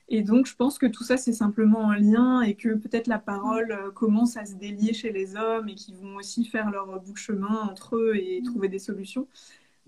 Et 0.09 0.23
donc, 0.23 0.47
je 0.47 0.55
pense 0.55 0.79
que 0.79 0.87
tout 0.87 1.03
ça, 1.03 1.17
c'est 1.17 1.33
simplement 1.33 1.91
un 1.91 1.99
lien 1.99 2.41
et 2.43 2.55
que 2.55 2.75
peut-être 2.75 3.09
la 3.09 3.19
parole 3.19 3.73
euh, 3.73 3.91
commence 3.91 4.37
à 4.37 4.45
se 4.47 4.55
délier 4.55 4.93
chez 4.95 5.11
les 5.13 5.37
hommes 5.37 5.69
et 5.69 5.75
qu'ils 5.75 5.97
vont 5.97 6.17
aussi 6.17 6.45
faire 6.45 6.71
leur 6.71 7.01
bout 7.01 7.13
de 7.13 7.19
chemin 7.19 7.63
entre 7.69 7.97
eux 7.97 8.17
et 8.17 8.41
trouver 8.45 8.69
des 8.69 8.79
solutions. 8.79 9.27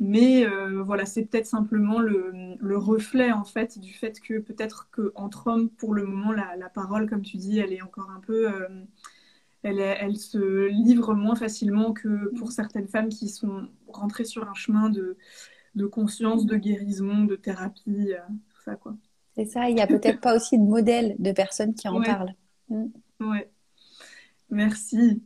Mais 0.01 0.47
euh, 0.47 0.83
voilà, 0.83 1.07
c'est 1.07 1.25
peut-être 1.27 1.47
simplement 1.47 2.01
le, 2.01 2.33
le, 2.61 2.79
reflet 2.79 3.33
en 3.33 3.45
fait 3.45 3.79
du 3.81 3.93
fait 3.93 4.21
que 4.21 4.39
peut-être 4.39 4.89
qu'entre 4.93 5.49
hommes, 5.49 5.71
pour 5.71 5.95
le 5.95 6.05
moment, 6.07 6.33
la, 6.33 6.57
la, 6.57 6.69
parole, 6.69 7.09
comme 7.09 7.23
tu 7.23 7.37
dis, 7.37 7.59
elle 7.59 7.73
est 7.73 7.83
encore 7.83 8.11
un 8.11 8.21
peu, 8.21 8.49
euh, 8.49 8.69
elle, 9.63 9.81
elle, 9.81 10.17
se 10.17 10.69
livre 10.69 11.15
moins 11.15 11.37
facilement 11.37 11.93
que 11.93 12.33
pour 12.37 12.53
certaines 12.53 12.89
femmes 12.89 13.09
qui 13.09 13.29
sont 13.29 13.69
rentrées 13.89 14.25
sur 14.25 14.49
un 14.49 14.55
chemin 14.55 14.91
de, 14.91 15.17
de 15.75 15.87
conscience, 15.87 16.47
de 16.47 16.57
guérison, 16.57 17.25
de 17.25 17.37
thérapie, 17.37 18.13
tout 18.51 18.61
ça 18.63 18.77
quoi. 18.77 18.97
C'est 19.39 19.45
ça, 19.45 19.69
il 19.69 19.77
n'y 19.77 19.81
a 19.81 19.87
peut-être 19.87 20.21
pas 20.21 20.35
aussi 20.35 20.59
de 20.59 20.65
modèle 20.65 21.15
de 21.21 21.31
personnes 21.31 21.73
qui 21.73 21.87
en 21.87 22.03
parlent. 22.03 22.35
Mm. 22.71 22.87
Ouais. 23.21 23.49
Merci. 24.51 25.23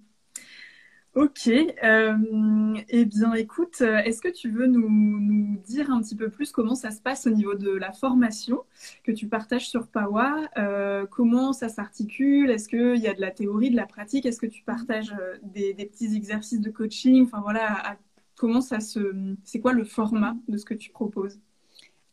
Ok. 1.15 1.49
Euh, 1.49 2.75
eh 2.91 3.05
bien, 3.07 3.33
écoute, 3.33 3.81
est-ce 3.81 4.21
que 4.21 4.29
tu 4.29 4.51
veux 4.51 4.67
nous, 4.67 5.57
dire 5.65 5.91
un 5.91 6.03
petit 6.03 6.15
peu 6.15 6.29
plus 6.29 6.53
comment 6.53 6.75
ça 6.75 6.91
se 6.91 7.01
passe 7.01 7.27
au 7.27 7.31
niveau 7.31 7.55
de 7.55 7.71
la 7.71 7.93
formation 7.93 8.61
que 9.03 9.13
tu 9.13 9.29
partages 9.29 9.69
sur 9.69 9.89
Pawa 9.89 10.43
euh, 10.59 11.07
Comment 11.11 11.55
ça 11.55 11.71
s'articule 11.71 12.51
Est-ce 12.51 12.69
qu'il 12.69 13.03
y 13.03 13.09
a 13.09 13.15
de 13.15 13.21
la 13.21 13.31
théorie, 13.31 13.71
de 13.71 13.77
la 13.77 13.87
pratique 13.87 14.27
Est-ce 14.27 14.41
que 14.41 14.47
tu 14.47 14.63
partages 14.63 15.15
euh, 15.19 15.39
des, 15.43 15.75
petits 15.75 16.15
exercices 16.15 16.61
de 16.61 16.71
coaching 16.71 17.25
Enfin 17.25 17.41
voilà, 17.41 17.97
comment 18.37 18.61
ça 18.61 18.81
se, 18.81 19.35
c'est 19.45 19.61
quoi 19.61 19.73
le 19.73 19.85
format 19.85 20.37
de 20.49 20.59
ce 20.59 20.67
que 20.67 20.75
tu 20.75 20.91
proposes? 20.91 21.39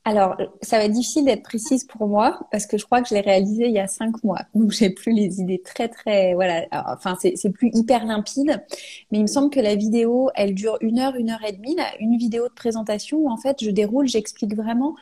Alors, 0.10 0.38
ça 0.64 0.80
va 0.80 0.86
être 0.86 0.92
difficile 0.92 1.26
d'être 1.26 1.44
précise 1.44 1.84
pour 1.84 2.08
moi 2.08 2.40
parce 2.52 2.66
que 2.66 2.80
je 2.80 2.86
crois 2.86 3.02
que 3.02 3.10
je 3.10 3.14
l'ai 3.14 3.22
réalisé 3.22 3.68
il 3.68 3.74
y 3.74 3.80
a 3.80 3.88
cinq 3.88 4.24
mois. 4.24 4.40
Donc, 4.56 4.72
j'ai 4.72 4.90
plus 4.90 5.12
les 5.12 5.40
idées 5.40 5.62
très, 5.64 5.88
très, 5.88 6.34
voilà. 6.34 6.66
enfin, 6.72 7.16
c'est 7.22 7.52
plus 7.52 7.70
hyper 7.74 8.06
limpide. 8.06 8.64
Mais 9.12 9.20
il 9.20 9.22
me 9.22 9.28
semble 9.28 9.52
que 9.52 9.60
la 9.60 9.76
vidéo, 9.76 10.32
elle 10.34 10.56
dure 10.56 10.78
une 10.82 11.00
heure, 11.00 11.16
une 11.16 11.30
heure 11.30 11.44
et 11.48 11.52
demie. 11.52 11.78
Une 12.00 12.18
vidéo 12.18 12.48
de 12.48 12.54
présentation 12.54 13.18
où, 13.20 13.30
en 13.30 13.38
fait, 13.38 13.64
je 13.64 13.70
déroule, 13.70 14.08
j'explique 14.08 14.56
vraiment 14.56 14.96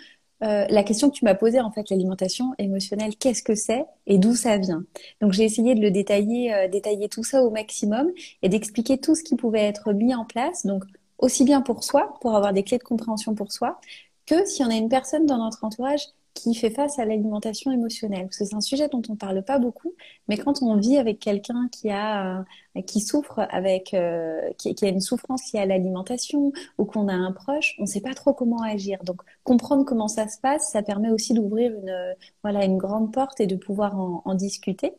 euh, 0.44 0.66
la 0.70 0.84
question 0.84 1.10
que 1.10 1.16
tu 1.16 1.26
m'as 1.26 1.36
posée, 1.36 1.62
en 1.62 1.72
fait, 1.72 1.90
l'alimentation 1.90 2.54
émotionnelle, 2.58 3.16
qu'est-ce 3.16 3.44
que 3.44 3.56
c'est 3.56 3.86
et 4.08 4.18
d'où 4.18 4.36
ça 4.36 4.58
vient? 4.58 4.84
Donc, 5.22 5.32
j'ai 5.32 5.46
essayé 5.46 5.74
de 5.74 5.82
le 5.82 5.90
détailler, 5.90 6.54
euh, 6.54 6.68
détailler 6.68 7.08
tout 7.08 7.24
ça 7.24 7.44
au 7.44 7.50
maximum 7.50 8.12
et 8.42 8.50
d'expliquer 8.50 8.98
tout 8.98 9.16
ce 9.16 9.24
qui 9.24 9.36
pouvait 9.36 9.64
être 9.64 9.94
mis 9.94 10.14
en 10.14 10.26
place. 10.26 10.66
Donc, 10.66 10.84
aussi 11.18 11.44
bien 11.44 11.62
pour 11.62 11.84
soi, 11.84 12.14
pour 12.22 12.36
avoir 12.36 12.54
des 12.54 12.64
clés 12.64 12.78
de 12.78 12.84
compréhension 12.84 13.34
pour 13.34 13.52
soi, 13.52 13.80
que 14.28 14.46
si 14.46 14.64
on 14.64 14.70
a 14.70 14.76
une 14.76 14.90
personne 14.90 15.26
dans 15.26 15.38
notre 15.38 15.64
entourage 15.64 16.02
qui 16.38 16.54
fait 16.54 16.70
face 16.70 17.00
à 17.00 17.06
l'alimentation 17.06 17.72
émotionnelle. 17.72 18.26
Parce 18.26 18.38
que 18.38 18.46
c'est 18.46 18.56
un 18.56 18.62
sujet 18.62 18.88
dont 18.90 19.02
on 19.10 19.14
ne 19.14 19.18
parle 19.18 19.44
pas 19.44 19.58
beaucoup, 19.58 19.96
mais 20.28 20.38
quand 20.38 20.62
on 20.62 20.76
vit 20.76 20.98
avec 20.98 21.20
quelqu'un 21.20 21.68
qui 21.72 21.90
a, 21.90 22.42
euh, 22.76 22.82
qui 22.84 23.02
souffre 23.02 23.48
avec, 23.50 23.94
euh, 23.94 24.50
qui, 24.58 24.76
a 24.84 24.88
une 24.88 25.02
souffrance 25.02 25.52
liée 25.52 25.62
à 25.62 25.66
l'alimentation 25.66 26.52
ou 26.78 26.86
qu'on 26.86 27.08
a 27.08 27.14
un 27.14 27.32
proche, 27.32 27.76
on 27.80 27.84
ne 27.84 27.88
sait 27.88 28.02
pas 28.02 28.14
trop 28.14 28.34
comment 28.34 28.62
agir. 28.62 29.00
Donc, 29.04 29.22
comprendre 29.44 29.84
comment 29.84 30.08
ça 30.08 30.28
se 30.28 30.40
passe, 30.40 30.72
ça 30.72 30.84
permet 30.84 31.10
aussi 31.10 31.34
d'ouvrir 31.34 31.72
une, 31.72 32.16
voilà, 32.44 32.66
une 32.66 32.78
grande 32.78 33.12
porte 33.12 33.40
et 33.40 33.48
de 33.48 33.56
pouvoir 33.56 33.96
en 33.98 34.36
discuter. 34.36 34.94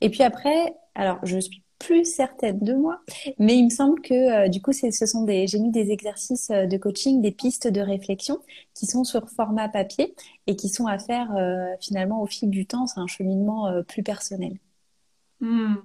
Et 0.00 0.10
puis 0.10 0.22
après, 0.22 0.74
alors, 0.94 1.18
je 1.22 1.38
suis 1.38 1.62
plus 1.78 2.04
certaine 2.04 2.58
de 2.58 2.74
moi, 2.74 3.00
mais 3.38 3.56
il 3.56 3.64
me 3.64 3.70
semble 3.70 4.00
que 4.00 4.14
euh, 4.46 4.48
du 4.48 4.60
coup, 4.60 4.72
ce 4.72 4.90
sont 4.90 5.24
des, 5.24 5.46
j'ai 5.46 5.58
mis 5.58 5.70
des 5.70 5.90
exercices 5.90 6.50
euh, 6.50 6.66
de 6.66 6.76
coaching, 6.76 7.22
des 7.22 7.30
pistes 7.30 7.68
de 7.68 7.80
réflexion 7.80 8.40
qui 8.74 8.86
sont 8.86 9.04
sur 9.04 9.28
format 9.30 9.68
papier 9.68 10.14
et 10.46 10.56
qui 10.56 10.68
sont 10.68 10.86
à 10.86 10.98
faire 10.98 11.34
euh, 11.36 11.74
finalement 11.80 12.22
au 12.22 12.26
fil 12.26 12.50
du 12.50 12.66
temps. 12.66 12.86
C'est 12.86 13.00
un 13.00 13.06
cheminement 13.06 13.82
plus 13.86 14.02
personnel. 14.02 14.58
Hmm. 15.40 15.76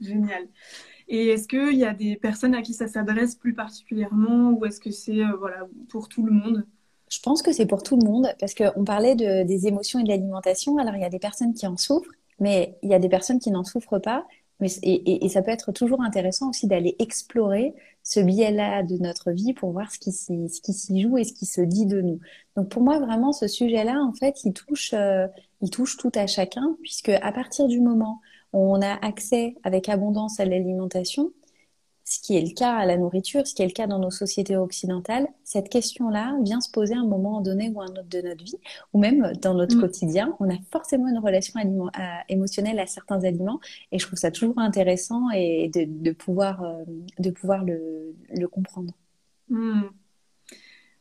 Génial. 0.00 0.48
Et 1.06 1.28
est-ce 1.28 1.48
qu'il 1.48 1.76
y 1.76 1.84
a 1.84 1.92
des 1.92 2.16
personnes 2.16 2.54
à 2.54 2.62
qui 2.62 2.72
ça 2.72 2.88
s'adresse 2.88 3.34
plus 3.34 3.54
particulièrement 3.54 4.50
ou 4.50 4.64
est-ce 4.64 4.80
que 4.80 4.90
c'est 4.90 5.22
voilà, 5.38 5.66
pour 5.90 6.08
tout 6.08 6.24
le 6.24 6.32
monde? 6.32 6.66
Je 7.10 7.20
pense 7.20 7.42
que 7.42 7.52
c'est 7.52 7.66
pour 7.66 7.82
tout 7.82 7.96
le 7.96 8.04
monde 8.04 8.28
parce 8.40 8.54
qu'on 8.54 8.84
parlait 8.84 9.14
de, 9.14 9.44
des 9.44 9.66
émotions 9.66 10.00
et 10.00 10.02
de 10.02 10.08
l'alimentation. 10.08 10.78
Alors, 10.78 10.94
il 10.94 11.02
y 11.02 11.04
a 11.04 11.10
des 11.10 11.18
personnes 11.18 11.52
qui 11.52 11.66
en 11.66 11.76
souffrent, 11.76 12.10
mais 12.40 12.76
il 12.82 12.90
y 12.90 12.94
a 12.94 12.98
des 12.98 13.10
personnes 13.10 13.38
qui 13.38 13.50
n'en 13.50 13.64
souffrent 13.64 14.00
pas 14.00 14.26
et, 14.60 15.28
ça 15.28 15.42
peut 15.42 15.50
être 15.50 15.72
toujours 15.72 16.02
intéressant 16.02 16.50
aussi 16.50 16.66
d'aller 16.66 16.96
explorer 16.98 17.74
ce 18.02 18.20
biais-là 18.20 18.82
de 18.82 18.96
notre 18.98 19.32
vie 19.32 19.52
pour 19.52 19.72
voir 19.72 19.90
ce 19.90 19.98
qui 19.98 20.12
s'y 20.12 21.02
joue 21.02 21.18
et 21.18 21.24
ce 21.24 21.32
qui 21.32 21.46
se 21.46 21.60
dit 21.60 21.86
de 21.86 22.00
nous. 22.00 22.20
Donc 22.56 22.68
pour 22.68 22.82
moi, 22.82 22.98
vraiment, 22.98 23.32
ce 23.32 23.48
sujet-là, 23.48 24.00
en 24.00 24.12
fait, 24.12 24.44
il 24.44 24.52
touche, 24.52 24.92
euh, 24.94 25.26
il 25.60 25.70
touche 25.70 25.96
tout 25.96 26.12
à 26.14 26.26
chacun, 26.26 26.76
puisque 26.82 27.08
à 27.08 27.32
partir 27.32 27.66
du 27.66 27.80
moment 27.80 28.20
où 28.52 28.58
on 28.58 28.80
a 28.80 28.94
accès 29.04 29.56
avec 29.64 29.88
abondance 29.88 30.38
à 30.38 30.44
l'alimentation, 30.44 31.32
ce 32.14 32.20
qui 32.20 32.36
est 32.36 32.42
le 32.42 32.54
cas 32.54 32.76
à 32.76 32.86
la 32.86 32.96
nourriture, 32.96 33.44
ce 33.46 33.54
qui 33.54 33.62
est 33.62 33.66
le 33.66 33.72
cas 33.72 33.88
dans 33.88 33.98
nos 33.98 34.10
sociétés 34.10 34.56
occidentales, 34.56 35.26
cette 35.42 35.68
question-là 35.68 36.36
vient 36.42 36.60
se 36.60 36.70
poser 36.70 36.94
à 36.94 36.98
un 36.98 37.06
moment 37.06 37.40
donné 37.40 37.72
ou 37.74 37.80
un 37.80 37.86
autre 37.86 38.08
de 38.08 38.20
notre 38.20 38.44
vie, 38.44 38.58
ou 38.92 39.00
même 39.00 39.32
dans 39.42 39.54
notre 39.54 39.76
mm. 39.76 39.80
quotidien. 39.80 40.36
On 40.38 40.48
a 40.48 40.56
forcément 40.70 41.08
une 41.08 41.18
relation 41.18 41.58
émotionnelle 42.28 42.78
à 42.78 42.86
certains 42.86 43.24
aliments, 43.24 43.60
et 43.90 43.98
je 43.98 44.06
trouve 44.06 44.18
ça 44.18 44.30
toujours 44.30 44.58
intéressant 44.58 45.28
et 45.30 45.70
de, 45.74 46.12
pouvoir, 46.12 46.62
euh, 46.62 46.84
de 47.18 47.30
pouvoir 47.30 47.64
le, 47.64 48.46
comprendre. 48.48 48.94
Mm. 49.48 49.82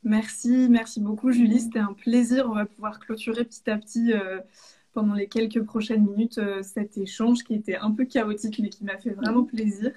Merci, 0.06 0.68
merci 0.70 1.00
beaucoup 1.00 1.32
Julie, 1.32 1.60
c'était 1.60 1.80
un 1.80 1.94
plaisir. 1.94 2.48
On 2.50 2.56
va 2.56 2.66
pouvoir 2.66 3.00
clôturer 3.00 3.46
petit 3.46 3.70
à 3.70 3.78
petit 3.78 4.12
euh, 4.12 4.40
pendant 4.94 5.14
les 5.14 5.28
quelques 5.28 5.64
prochaines 5.64 6.04
minutes 6.04 6.40
euh, 6.40 6.62
cet 6.62 6.98
échange 6.98 7.44
qui 7.44 7.54
était 7.54 7.78
un 7.78 7.92
peu 7.92 8.04
chaotique 8.04 8.60
mais 8.62 8.70
qui 8.70 8.84
m'a 8.84 8.98
fait 8.98 9.12
vraiment 9.12 9.44
plaisir. 9.44 9.94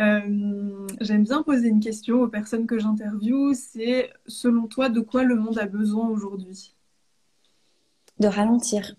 Euh, 0.00 0.86
j'aime 1.00 1.24
bien 1.24 1.42
poser 1.42 1.68
une 1.68 1.80
question 1.80 2.22
aux 2.22 2.28
personnes 2.28 2.66
que 2.66 2.78
j'interviewe, 2.78 3.54
c'est 3.54 4.12
selon 4.26 4.66
toi 4.68 4.88
de 4.88 5.00
quoi 5.00 5.24
le 5.24 5.34
monde 5.36 5.58
a 5.58 5.66
besoin 5.66 6.08
aujourd'hui? 6.08 6.74
De 8.20 8.28
ralentir. 8.28 8.94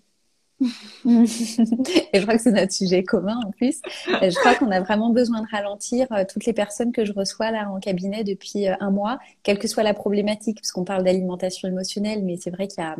et 0.61 0.65
je 1.05 2.21
crois 2.21 2.35
que 2.35 2.41
c'est 2.41 2.51
notre 2.51 2.73
sujet 2.73 3.03
commun 3.03 3.39
en 3.45 3.51
plus. 3.51 3.81
je 4.07 4.39
crois 4.39 4.55
qu'on 4.55 4.71
a 4.71 4.81
vraiment 4.81 5.09
besoin 5.09 5.41
de 5.41 5.47
ralentir 5.49 6.07
euh, 6.11 6.25
toutes 6.29 6.45
les 6.45 6.53
personnes 6.53 6.91
que 6.91 7.05
je 7.05 7.13
reçois 7.13 7.51
là 7.51 7.69
en 7.71 7.79
cabinet 7.79 8.23
depuis 8.23 8.67
euh, 8.67 8.75
un 8.79 8.91
mois, 8.91 9.19
quelle 9.43 9.57
que 9.57 9.67
soit 9.67 9.83
la 9.83 9.93
problématique, 9.93 10.57
parce 10.57 10.71
qu'on 10.71 10.83
parle 10.83 11.03
d'alimentation 11.03 11.67
émotionnelle, 11.69 12.23
mais 12.23 12.37
c'est 12.37 12.49
vrai 12.49 12.67
qu'il 12.67 12.83
y 12.83 12.87
a 12.87 12.95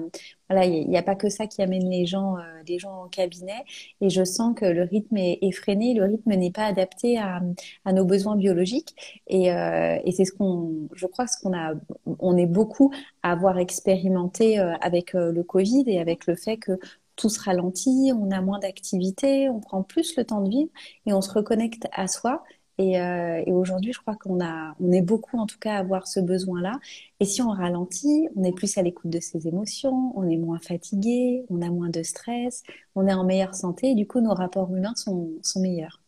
voilà, 0.50 0.66
il 0.66 0.90
n'y 0.90 0.98
a 0.98 1.04
pas 1.04 1.16
que 1.16 1.30
ça 1.30 1.46
qui 1.46 1.62
amène 1.62 1.88
les 1.90 2.08
gens, 2.08 2.38
euh, 2.38 2.42
les 2.68 2.80
gens 2.80 3.04
en 3.04 3.08
cabinet. 3.08 3.64
Et 4.02 4.10
je 4.10 4.24
sens 4.24 4.56
que 4.56 4.66
le 4.66 4.82
rythme 4.82 5.16
est, 5.18 5.52
freiné, 5.52 5.94
le 5.94 6.06
rythme 6.06 6.34
n'est 6.34 6.50
pas 6.52 6.66
adapté 6.66 7.20
à, 7.20 7.42
à, 7.86 7.94
nos 7.94 8.04
besoins 8.04 8.36
biologiques. 8.36 8.96
Et, 9.28 9.54
euh, 9.54 10.00
et 10.04 10.12
c'est 10.12 10.26
ce 10.26 10.32
qu'on, 10.32 10.90
je 10.96 11.06
crois, 11.06 11.28
ce 11.28 11.40
qu'on 11.40 11.56
a, 11.56 11.74
on 12.18 12.36
est 12.36 12.48
beaucoup 12.48 12.92
à 13.22 13.32
avoir 13.32 13.60
expérimenté 13.60 14.58
avec 14.58 15.14
le 15.14 15.44
Covid 15.44 15.84
et 15.86 16.00
avec 16.00 16.26
le 16.26 16.36
fait 16.36 16.58
que 16.58 16.80
tout 17.20 17.30
se 17.30 17.42
ralentit, 17.42 18.14
on 18.16 18.32
a 18.32 18.40
moins 18.42 18.60
d'activité, 18.60 19.50
on 19.50 19.60
prend 19.60 19.84
plus 19.84 20.16
le 20.16 20.24
temps 20.24 20.42
de 20.42 20.50
vivre 20.50 20.72
et 21.06 21.14
on 21.14 21.22
se 21.22 21.32
reconnecte 21.32 21.88
à 21.92 22.08
soi. 22.08 22.44
Et, 22.78 22.98
euh, 23.02 23.44
aujourd'hui, 23.48 23.92
je 23.92 24.00
crois 24.00 24.16
qu'on 24.16 24.40
a, 24.40 24.74
on 24.80 24.94
est 24.94 25.02
beaucoup 25.02 25.38
en 25.38 25.46
tout 25.46 25.60
cas 25.60 25.76
à 25.76 25.80
avoir 25.80 26.08
ce 26.08 26.22
besoin-là. 26.22 26.80
Et 27.20 27.26
si 27.26 27.42
on 27.42 27.50
ralentit, 27.50 28.30
on 28.38 28.44
est 28.46 28.54
plus 28.54 28.78
à 28.78 28.82
l'écoute 28.82 29.12
de 29.12 29.20
ses 29.20 29.50
émotions, 29.50 30.18
on 30.18 30.30
est 30.30 30.38
moins 30.38 30.60
fatigué, 30.60 31.44
on 31.50 31.62
a 31.62 31.70
moins 31.70 31.90
de 31.90 32.04
stress, 32.04 32.64
on 32.96 33.06
est 33.06 33.14
en 33.14 33.26
meilleure 33.26 33.54
santé. 33.54 33.90
Et 33.92 33.96
du 33.96 34.08
coup, 34.08 34.22
nos 34.22 34.34
rapports 34.34 34.74
humains 34.74 34.96
sont, 34.96 35.30
sont 35.42 35.60
meilleurs. 35.60 36.02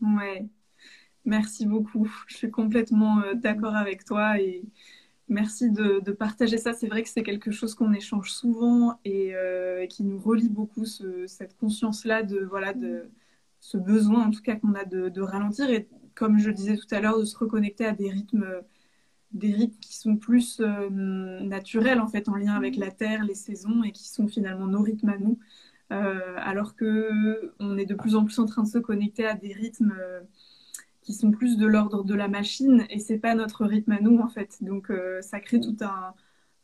Ouais, 0.00 0.44
merci 1.24 1.66
beaucoup. 1.66 2.10
Je 2.26 2.36
suis 2.36 2.50
complètement 2.50 3.20
euh, 3.20 3.34
d'accord 3.34 3.76
avec 3.76 4.04
toi 4.04 4.40
et 4.40 4.64
Merci 5.30 5.70
de, 5.70 6.10
partager 6.10 6.58
ça. 6.58 6.72
C'est 6.72 6.88
vrai 6.88 7.04
que 7.04 7.08
c'est 7.08 7.22
quelque 7.22 7.52
chose 7.52 7.76
qu'on 7.76 7.92
échange 7.92 8.32
souvent 8.32 8.98
et 9.04 9.36
euh, 9.36 9.86
qui 9.86 10.02
nous 10.02 10.18
relie 10.18 10.48
beaucoup 10.48 10.84
cette 10.84 11.56
conscience-là 11.56 12.24
de 12.24 12.40
voilà 12.40 12.74
de 12.74 13.08
ce 13.60 13.78
besoin 13.78 14.26
en 14.26 14.30
tout 14.32 14.42
cas 14.42 14.56
qu'on 14.56 14.74
a 14.74 14.84
de, 14.84 15.20
ralentir 15.20 15.70
et 15.70 15.88
comme 16.16 16.38
je 16.38 16.48
le 16.48 16.54
disais 16.54 16.76
tout 16.76 16.92
à 16.92 17.00
l'heure 17.00 17.16
de 17.16 17.24
se 17.24 17.38
reconnecter 17.38 17.86
à 17.86 17.92
des 17.92 18.10
rythmes 18.10 18.44
des 19.30 19.52
rythmes 19.52 19.78
qui 19.78 19.96
sont 19.96 20.16
plus 20.16 20.60
euh, 20.60 20.90
naturels 20.90 22.00
en 22.00 22.08
fait 22.08 22.28
en 22.28 22.34
lien 22.34 22.54
avec 22.56 22.76
la 22.76 22.90
terre, 22.90 23.22
les 23.24 23.34
saisons 23.36 23.84
et 23.84 23.92
qui 23.92 24.08
sont 24.08 24.26
finalement 24.26 24.66
nos 24.66 24.82
rythmes 24.82 25.10
à 25.10 25.18
nous. 25.18 25.38
Euh, 25.92 26.34
alors 26.38 26.74
que 26.74 27.52
on 27.60 27.78
est 27.78 27.86
de 27.86 27.94
plus 27.94 28.16
en 28.16 28.24
plus 28.24 28.40
en 28.40 28.46
train 28.46 28.64
de 28.64 28.68
se 28.68 28.78
connecter 28.78 29.26
à 29.26 29.34
des 29.34 29.52
rythmes 29.52 29.94
qui 31.10 31.16
sont 31.16 31.30
plus 31.32 31.56
de 31.56 31.66
l'ordre 31.66 32.04
de 32.04 32.14
la 32.14 32.28
machine 32.28 32.86
et 32.90 32.98
c'est 33.00 33.18
pas 33.18 33.34
notre 33.34 33.66
rythme 33.66 33.92
à 33.92 34.00
nous 34.00 34.18
en 34.20 34.28
fait. 34.28 34.58
Donc 34.62 34.90
euh, 34.90 35.20
ça 35.22 35.40
crée 35.40 35.60
tout 35.60 35.76
un, 35.80 36.14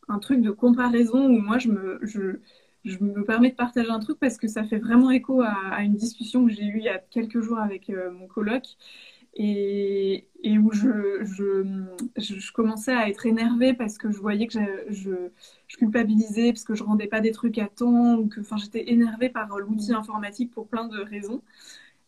un, 0.09 0.19
truc 0.21 0.41
de 0.41 0.51
comparaison 0.51 1.27
où 1.27 1.41
moi 1.41 1.59
je 1.59 1.69
me, 1.69 1.99
je, 2.03 2.39
je, 2.85 2.99
me 3.03 3.25
permets 3.25 3.51
de 3.51 3.57
partager 3.57 3.91
un 3.91 3.99
truc 3.99 4.19
parce 4.21 4.39
que 4.39 4.49
ça 4.49 4.65
fait 4.65 4.79
vraiment 4.79 5.11
écho 5.11 5.43
à, 5.43 5.83
une 5.83 5.97
discussion 5.97 6.47
que 6.47 6.53
j'ai 6.53 6.65
eue 6.65 6.79
il 6.79 6.85
y 6.85 6.89
a 6.89 6.99
quelques 6.99 7.41
jours 7.41 7.59
avec 7.59 7.91
euh, 7.91 8.11
mon 8.13 8.29
coloc 8.29 8.65
et, 9.35 10.29
et 10.43 10.59
où 10.59 10.73
je, 10.73 11.25
je, 11.25 12.53
commençais 12.53 12.95
à 12.95 13.09
être 13.09 13.27
énervée 13.27 13.75
parce 13.75 13.99
que 13.99 14.11
je 14.11 14.19
voyais 14.19 14.47
que 14.47 14.55
je, 14.89 15.29
je, 15.69 15.77
culpabilisais 15.77 16.53
parce 16.53 16.65
que 16.65 16.75
je 16.75 16.83
rendais 16.85 17.07
pas 17.09 17.21
des 17.21 17.33
trucs 17.33 17.59
à 17.59 17.67
temps 17.69 18.15
ou 18.15 18.29
que 18.29 18.41
enfin 18.41 18.57
j'étais 18.57 18.91
énervée 18.91 19.29
par 19.29 19.59
l'outil 19.59 19.93
informatique 19.93 20.53
pour 20.53 20.69
plein 20.69 20.87
de 20.87 20.99
raisons. 21.01 21.43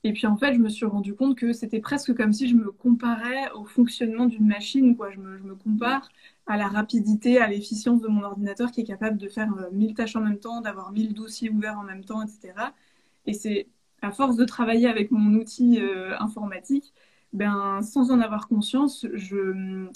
Et 0.04 0.12
puis 0.12 0.26
en 0.26 0.37
fait, 0.37 0.54
je 0.54 0.58
me 0.58 0.68
suis 0.68 0.87
rendu 0.87 1.14
compte 1.14 1.37
que 1.37 1.52
c'était 1.52 1.80
presque 1.80 2.14
comme 2.14 2.32
si 2.32 2.48
je 2.48 2.54
me 2.54 2.70
comparais 2.70 3.50
au 3.52 3.64
fonctionnement 3.64 4.26
d'une 4.26 4.46
machine. 4.46 4.96
Quoi. 4.96 5.11
Je, 5.11 5.18
me, 5.18 5.54
compare 5.56 6.08
à 6.46 6.56
la 6.56 6.68
rapidité, 6.68 7.38
à 7.38 7.48
l'efficience 7.48 8.00
de 8.00 8.08
mon 8.08 8.22
ordinateur 8.22 8.70
qui 8.70 8.82
est 8.82 8.84
capable 8.84 9.18
de 9.18 9.28
faire 9.28 9.52
euh, 9.58 9.70
mille 9.72 9.94
tâches 9.94 10.16
en 10.16 10.20
même 10.20 10.38
temps, 10.38 10.61
d'avoir 10.61 10.92
mille 10.92 11.14
dossiers 11.14 11.50
ouverts 11.50 11.78
en 11.78 11.82
même 11.82 12.04
temps, 12.04 12.22
etc. 12.22 12.54
Et 13.26 13.34
c'est 13.34 13.68
à 14.02 14.12
force 14.12 14.37
de 14.37 14.44
travailler 14.44 14.88
avec 14.88 15.11
mon 15.11 15.34
outil 15.34 15.80
euh, 15.80 16.16
informatique, 16.20 16.94
ben, 17.32 17.82
sans 17.82 18.11
en 18.11 18.20
avoir 18.20 18.48
conscience, 18.48 19.06
je, 19.14 19.88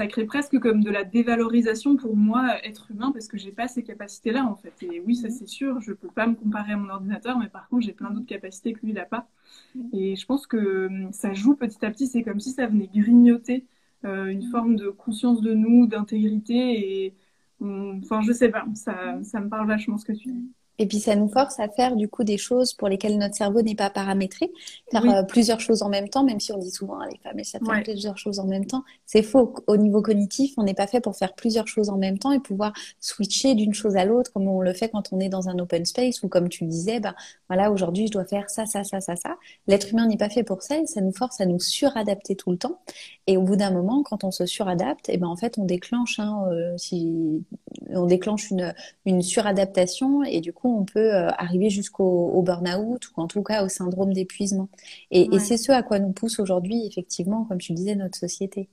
ça 0.00 0.06
crée 0.06 0.24
presque 0.24 0.58
comme 0.60 0.82
de 0.82 0.88
la 0.88 1.04
dévalorisation 1.04 1.94
pour 1.94 2.16
moi, 2.16 2.56
être 2.64 2.90
humain, 2.90 3.12
parce 3.12 3.28
que 3.28 3.36
j'ai 3.36 3.52
pas 3.52 3.68
ces 3.68 3.82
capacités-là, 3.82 4.46
en 4.46 4.56
fait. 4.56 4.72
Et 4.82 5.02
oui, 5.04 5.14
ça 5.14 5.28
mhm. 5.28 5.34
c'est 5.34 5.46
sûr, 5.46 5.78
je 5.82 5.92
peux 5.92 6.08
pas 6.08 6.26
me 6.26 6.34
comparer 6.34 6.72
à 6.72 6.78
mon 6.78 6.88
ordinateur, 6.88 7.38
mais 7.38 7.50
par 7.50 7.68
contre, 7.68 7.84
j'ai 7.84 7.92
plein 7.92 8.10
d'autres 8.10 8.24
capacités 8.24 8.72
que 8.72 8.80
lui, 8.80 8.92
il 8.92 8.98
a 8.98 9.04
pas. 9.04 9.28
Mhm. 9.74 9.90
Et 9.92 10.16
je 10.16 10.24
pense 10.24 10.46
que 10.46 10.86
hum, 10.86 11.12
ça 11.12 11.34
joue 11.34 11.54
petit 11.54 11.84
à 11.84 11.90
petit, 11.90 12.06
c'est 12.06 12.22
comme 12.22 12.40
si 12.40 12.52
ça 12.52 12.66
venait 12.66 12.88
grignoter 12.88 13.66
euh, 14.06 14.28
une 14.28 14.42
mhm. 14.42 14.50
forme 14.50 14.76
de 14.76 14.88
conscience 14.88 15.42
de 15.42 15.52
nous, 15.52 15.86
d'intégrité, 15.86 17.04
et 17.04 17.14
hum, 17.60 18.00
enfin, 18.02 18.22
je 18.22 18.32
sais 18.32 18.48
pas, 18.48 18.64
ça, 18.74 19.22
ça 19.22 19.38
me 19.42 19.50
parle 19.50 19.68
vachement 19.68 19.98
ce 19.98 20.06
que 20.06 20.12
tu 20.12 20.32
dis. 20.32 20.50
Et 20.80 20.86
puis 20.86 20.98
ça 20.98 21.14
nous 21.14 21.28
force 21.28 21.60
à 21.60 21.68
faire 21.68 21.94
du 21.94 22.08
coup 22.08 22.24
des 22.24 22.38
choses 22.38 22.72
pour 22.72 22.88
lesquelles 22.88 23.18
notre 23.18 23.34
cerveau 23.34 23.60
n'est 23.60 23.74
pas 23.74 23.90
paramétré, 23.90 24.50
faire 24.90 25.04
euh, 25.04 25.22
plusieurs 25.22 25.60
choses 25.60 25.82
en 25.82 25.90
même 25.90 26.08
temps, 26.08 26.24
même 26.24 26.40
si 26.40 26.54
on 26.54 26.58
dit 26.58 26.70
souvent 26.70 27.04
les 27.04 27.18
femmes 27.18 27.38
elles 27.38 27.44
faire 27.44 27.82
plusieurs 27.82 28.16
choses 28.16 28.38
en 28.38 28.46
même 28.46 28.64
temps. 28.64 28.82
C'est 29.04 29.22
faux. 29.22 29.54
Au 29.66 29.76
niveau 29.76 30.00
cognitif, 30.00 30.54
on 30.56 30.62
n'est 30.62 30.72
pas 30.72 30.86
fait 30.86 31.02
pour 31.02 31.16
faire 31.16 31.34
plusieurs 31.34 31.68
choses 31.68 31.90
en 31.90 31.98
même 31.98 32.18
temps 32.18 32.32
et 32.32 32.40
pouvoir 32.40 32.72
switcher 32.98 33.54
d'une 33.54 33.74
chose 33.74 33.94
à 33.96 34.06
l'autre 34.06 34.32
comme 34.32 34.48
on 34.48 34.62
le 34.62 34.72
fait 34.72 34.88
quand 34.88 35.12
on 35.12 35.20
est 35.20 35.28
dans 35.28 35.50
un 35.50 35.58
open 35.58 35.84
space 35.84 36.22
ou 36.22 36.28
comme 36.28 36.48
tu 36.48 36.64
disais, 36.64 36.98
bah 36.98 37.14
voilà 37.50 37.72
aujourd'hui 37.72 38.06
je 38.06 38.12
dois 38.12 38.24
faire 38.24 38.48
ça, 38.48 38.64
ça, 38.64 38.84
ça, 38.84 39.00
ça, 39.00 39.16
ça. 39.16 39.36
L'être 39.66 39.90
humain 39.90 40.06
n'est 40.06 40.16
pas 40.16 40.28
fait 40.28 40.44
pour 40.44 40.62
ça 40.62 40.78
et 40.78 40.86
ça 40.86 41.00
nous 41.00 41.10
force 41.10 41.40
à 41.40 41.46
nous 41.46 41.58
suradapter 41.58 42.36
tout 42.36 42.52
le 42.52 42.56
temps. 42.56 42.80
Et 43.26 43.36
au 43.36 43.42
bout 43.42 43.56
d'un 43.56 43.72
moment, 43.72 44.04
quand 44.04 44.22
on 44.22 44.30
se 44.30 44.46
suradapte, 44.46 45.08
et 45.08 45.14
eh 45.14 45.18
ben 45.18 45.26
en 45.26 45.34
fait 45.34 45.58
on 45.58 45.64
déclenche, 45.64 46.20
hein, 46.20 46.44
euh, 46.52 46.78
si 46.78 47.44
on 47.88 48.06
déclenche 48.06 48.52
une, 48.52 48.72
une 49.04 49.20
suradaptation 49.20 50.22
et 50.22 50.40
du 50.40 50.52
coup 50.52 50.72
on 50.72 50.84
peut 50.84 51.12
euh, 51.12 51.28
arriver 51.38 51.70
jusqu'au 51.70 52.40
burn-out 52.40 53.08
ou 53.08 53.20
en 53.20 53.26
tout 53.26 53.42
cas 53.42 53.64
au 53.64 53.68
syndrome 53.68 54.12
d'épuisement. 54.12 54.68
Et, 55.10 55.28
c'est 55.40 55.56
ce 55.56 55.72
à 55.72 55.82
quoi 55.82 55.98
nous 55.98 56.12
pousse 56.12 56.38
aujourd'hui, 56.38 56.86
effectivement, 56.86 57.44
comme 57.46 57.58
tu 57.58 57.72
disais, 57.72 57.96
notre 57.96 58.16
société. 58.16 58.68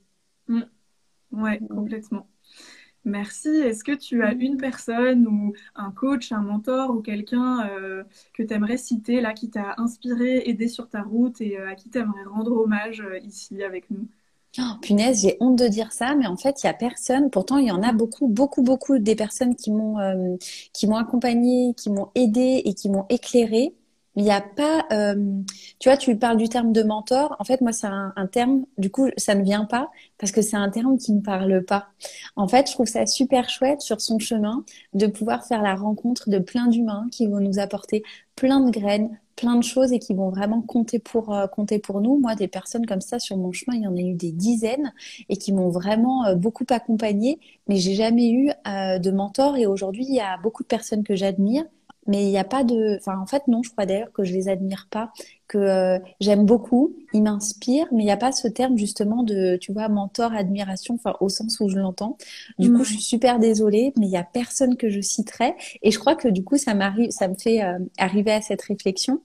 Oui, 0.48 0.62
mm. 1.32 1.42
Ouais, 1.42 1.58
complètement. 1.58 2.26
Merci. 3.04 3.48
Est-ce 3.48 3.84
que 3.84 3.92
tu 3.92 4.22
as 4.22 4.32
une 4.34 4.56
personne 4.56 5.26
ou 5.26 5.52
un 5.74 5.90
coach, 5.92 6.32
un 6.32 6.42
mentor 6.42 6.90
ou 6.90 7.00
quelqu'un 7.00 7.68
euh, 7.70 8.04
que 8.34 8.42
tu 8.42 8.52
aimerais 8.54 8.76
citer 8.78 9.20
là, 9.20 9.32
qui 9.32 9.50
t'a 9.50 9.74
inspiré, 9.78 10.48
aidé 10.48 10.68
sur 10.68 10.88
ta 10.88 11.02
route 11.02 11.40
et 11.40 11.58
euh, 11.58 11.70
à 11.70 11.74
qui 11.74 11.90
tu 11.90 11.98
aimerais 11.98 12.24
rendre 12.24 12.52
hommage 12.52 13.02
ici 13.24 13.62
avec 13.62 13.90
nous? 13.90 14.08
Oh, 14.58 14.62
punaise, 14.82 15.22
j'ai 15.22 15.36
honte 15.40 15.56
de 15.56 15.68
dire 15.68 15.92
ça, 15.92 16.14
mais 16.16 16.26
en 16.26 16.36
fait, 16.36 16.62
il 16.62 16.66
y 16.66 16.70
a 16.70 16.74
personne. 16.74 17.30
Pourtant, 17.30 17.58
il 17.58 17.66
y 17.68 17.70
en 17.70 17.82
a 17.82 17.92
beaucoup, 17.92 18.26
beaucoup, 18.26 18.62
beaucoup 18.62 18.98
des 18.98 19.14
personnes 19.14 19.54
qui 19.54 19.70
m'ont, 19.70 19.98
euh, 20.00 20.36
qui 20.72 20.86
m'ont 20.88 20.96
accompagnée, 20.96 21.74
qui 21.76 21.90
m'ont 21.90 22.10
aidé 22.14 22.62
et 22.64 22.74
qui 22.74 22.88
m'ont 22.88 23.06
Il 24.18 24.24
n'y 24.24 24.32
a 24.32 24.40
pas, 24.40 24.84
euh, 24.90 25.14
tu 25.78 25.88
vois, 25.88 25.96
tu 25.96 26.16
parles 26.16 26.38
du 26.38 26.48
terme 26.48 26.72
de 26.72 26.82
mentor. 26.82 27.36
En 27.38 27.44
fait, 27.44 27.60
moi, 27.60 27.70
c'est 27.70 27.86
un, 27.86 28.12
terme. 28.26 28.64
Du 28.76 28.90
coup, 28.90 29.08
ça 29.16 29.36
ne 29.36 29.44
vient 29.44 29.64
pas 29.64 29.92
parce 30.18 30.32
que 30.32 30.42
c'est 30.42 30.56
un 30.56 30.70
terme 30.70 30.98
qui 30.98 31.12
ne 31.12 31.20
parle 31.20 31.62
pas. 31.64 31.86
En 32.34 32.48
fait, 32.48 32.66
je 32.66 32.72
trouve 32.72 32.88
ça 32.88 33.06
super 33.06 33.48
chouette 33.48 33.80
sur 33.80 34.00
son 34.00 34.18
chemin 34.18 34.64
de 34.92 35.06
pouvoir 35.06 35.46
faire 35.46 35.62
la 35.62 35.76
rencontre 35.76 36.30
de 36.30 36.40
plein 36.40 36.66
d'humains 36.66 37.06
qui 37.12 37.28
vont 37.28 37.38
nous 37.38 37.60
apporter 37.60 38.02
plein 38.34 38.58
de 38.58 38.72
graines, 38.72 39.20
plein 39.36 39.54
de 39.54 39.62
choses 39.62 39.92
et 39.92 40.00
qui 40.00 40.14
vont 40.14 40.30
vraiment 40.30 40.62
compter 40.62 40.98
pour 40.98 41.32
euh, 41.32 41.46
compter 41.46 41.78
pour 41.78 42.00
nous. 42.00 42.18
Moi, 42.18 42.34
des 42.34 42.48
personnes 42.48 42.86
comme 42.86 43.00
ça 43.00 43.20
sur 43.20 43.36
mon 43.36 43.52
chemin, 43.52 43.76
il 43.76 43.84
y 43.84 43.86
en 43.86 43.96
a 43.96 44.00
eu 44.00 44.14
des 44.14 44.32
dizaines 44.32 44.92
et 45.28 45.36
qui 45.36 45.52
m'ont 45.52 45.70
vraiment 45.70 46.26
euh, 46.26 46.34
beaucoup 46.34 46.66
accompagnée, 46.70 47.38
mais 47.68 47.76
j'ai 47.76 47.94
jamais 47.94 48.32
eu 48.32 48.50
de 48.66 49.10
mentor 49.12 49.56
et 49.56 49.66
aujourd'hui, 49.66 50.06
il 50.08 50.14
y 50.16 50.20
a 50.20 50.38
beaucoup 50.38 50.64
de 50.64 50.68
personnes 50.68 51.04
que 51.04 51.14
j'admire 51.14 51.64
mais 52.08 52.24
il 52.24 52.30
n'y 52.30 52.38
a 52.38 52.44
pas 52.44 52.64
de 52.64 52.96
enfin 52.96 53.18
en 53.18 53.26
fait 53.26 53.46
non 53.46 53.62
je 53.62 53.70
crois 53.70 53.86
d'ailleurs 53.86 54.12
que 54.12 54.24
je 54.24 54.32
les 54.32 54.48
admire 54.48 54.88
pas 54.90 55.12
que 55.46 56.00
j'aime 56.20 56.44
beaucoup 56.44 56.94
ils 57.12 57.22
m'inspirent 57.22 57.86
mais 57.92 58.02
il 58.02 58.06
n'y 58.06 58.12
a 58.12 58.16
pas 58.16 58.32
ce 58.32 58.48
terme 58.48 58.76
justement 58.76 59.22
de 59.22 59.56
tu 59.56 59.72
vois 59.72 59.88
mentor 59.88 60.32
admiration 60.32 60.96
enfin 60.96 61.14
au 61.20 61.28
sens 61.28 61.60
où 61.60 61.68
je 61.68 61.78
l'entends. 61.78 62.16
Du 62.58 62.72
coup 62.72 62.84
je 62.84 62.92
suis 62.94 63.02
super 63.02 63.38
désolée 63.38 63.92
mais 63.96 64.06
il 64.06 64.12
y 64.12 64.16
a 64.16 64.24
personne 64.24 64.76
que 64.76 64.90
je 64.90 65.00
citerai. 65.00 65.54
Et 65.82 65.90
je 65.90 65.98
crois 65.98 66.16
que 66.16 66.28
du 66.28 66.42
coup 66.42 66.56
ça 66.56 66.74
m'arrive 66.74 67.10
ça 67.10 67.28
me 67.28 67.34
fait 67.34 67.60
arriver 67.96 68.32
à 68.32 68.40
cette 68.40 68.62
réflexion 68.62 69.20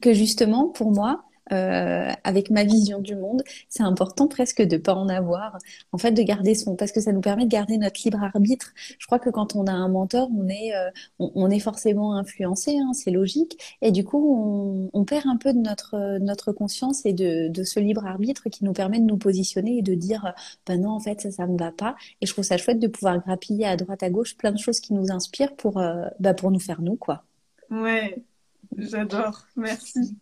que 0.00 0.12
justement, 0.12 0.68
pour 0.68 0.92
moi, 0.92 1.24
euh, 1.52 2.12
avec 2.24 2.50
ma 2.50 2.64
vision 2.64 3.00
du 3.00 3.16
monde, 3.16 3.42
c'est 3.68 3.82
important 3.82 4.28
presque 4.28 4.62
de 4.62 4.76
pas 4.76 4.94
en 4.94 5.08
avoir. 5.08 5.58
En 5.92 5.98
fait, 5.98 6.12
de 6.12 6.22
garder 6.22 6.54
son, 6.54 6.76
parce 6.76 6.92
que 6.92 7.00
ça 7.00 7.12
nous 7.12 7.20
permet 7.20 7.44
de 7.44 7.50
garder 7.50 7.78
notre 7.78 8.00
libre 8.04 8.22
arbitre. 8.22 8.72
Je 8.98 9.06
crois 9.06 9.18
que 9.18 9.30
quand 9.30 9.56
on 9.56 9.66
a 9.66 9.72
un 9.72 9.88
mentor, 9.88 10.28
on 10.36 10.48
est, 10.48 10.74
euh, 10.74 10.90
on, 11.18 11.50
est 11.50 11.58
forcément 11.58 12.14
influencé, 12.16 12.76
hein, 12.78 12.92
c'est 12.92 13.10
logique. 13.10 13.58
Et 13.82 13.90
du 13.92 14.04
coup, 14.04 14.90
on, 14.92 15.04
perd 15.04 15.26
un 15.26 15.38
peu 15.38 15.54
de 15.54 15.58
notre, 15.58 16.18
notre 16.18 16.52
conscience 16.52 17.06
et 17.06 17.12
de, 17.14 17.48
de 17.48 17.64
ce 17.64 17.80
libre 17.80 18.06
arbitre 18.06 18.48
qui 18.50 18.64
nous 18.64 18.74
permet 18.74 19.00
de 19.00 19.06
nous 19.06 19.16
positionner 19.16 19.78
et 19.78 19.82
de 19.82 19.94
dire, 19.94 20.34
ben 20.66 20.82
non, 20.82 20.90
en 20.90 21.00
fait, 21.00 21.20
ça, 21.22 21.30
ça 21.30 21.46
me 21.46 21.56
va 21.56 21.72
pas. 21.72 21.96
Et 22.20 22.26
je 22.26 22.32
trouve 22.32 22.44
ça 22.44 22.58
chouette 22.58 22.78
de 22.78 22.88
pouvoir 22.88 23.18
grappiller 23.20 23.66
à 23.66 23.76
droite 23.76 24.02
à 24.02 24.10
gauche 24.10 24.36
plein 24.36 24.52
de 24.52 24.58
choses 24.58 24.80
qui 24.80 24.92
nous 24.92 25.10
inspirent 25.10 25.56
pour, 25.56 25.80
bah, 26.20 26.34
pour 26.34 26.50
nous 26.50 26.60
faire 26.60 26.82
nous, 26.82 26.96
quoi. 26.96 27.24
Ouais, 27.70 28.22
j'adore. 28.76 29.46
Merci. 29.56 30.16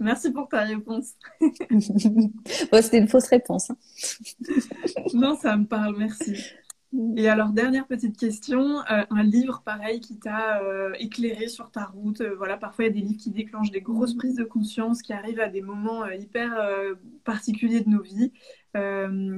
Merci 0.00 0.32
pour 0.32 0.48
ta 0.48 0.62
réponse. 0.62 1.12
C'était 2.72 2.98
une 2.98 3.08
fausse 3.08 3.28
réponse. 3.28 3.70
Hein. 3.70 3.76
non, 5.14 5.36
ça 5.36 5.56
me 5.56 5.66
parle, 5.66 5.96
merci. 5.96 6.34
Et 7.16 7.28
alors, 7.28 7.50
dernière 7.50 7.86
petite 7.86 8.16
question, 8.16 8.78
euh, 8.90 9.04
un 9.10 9.22
livre 9.24 9.62
pareil 9.64 10.00
qui 10.00 10.16
t'a 10.16 10.62
euh, 10.62 10.92
éclairé 11.00 11.48
sur 11.48 11.70
ta 11.72 11.86
route. 11.86 12.20
Euh, 12.20 12.34
voilà, 12.36 12.56
parfois 12.56 12.84
il 12.84 12.88
y 12.88 12.90
a 12.90 12.94
des 12.94 13.00
livres 13.00 13.20
qui 13.20 13.30
déclenchent 13.30 13.72
des 13.72 13.80
grosses 13.80 14.14
prises 14.14 14.36
de 14.36 14.44
conscience, 14.44 15.02
qui 15.02 15.12
arrivent 15.12 15.40
à 15.40 15.48
des 15.48 15.62
moments 15.62 16.06
hyper 16.08 16.52
particuliers 17.24 17.80
de 17.80 17.88
nos 17.88 18.02
vies. 18.02 18.32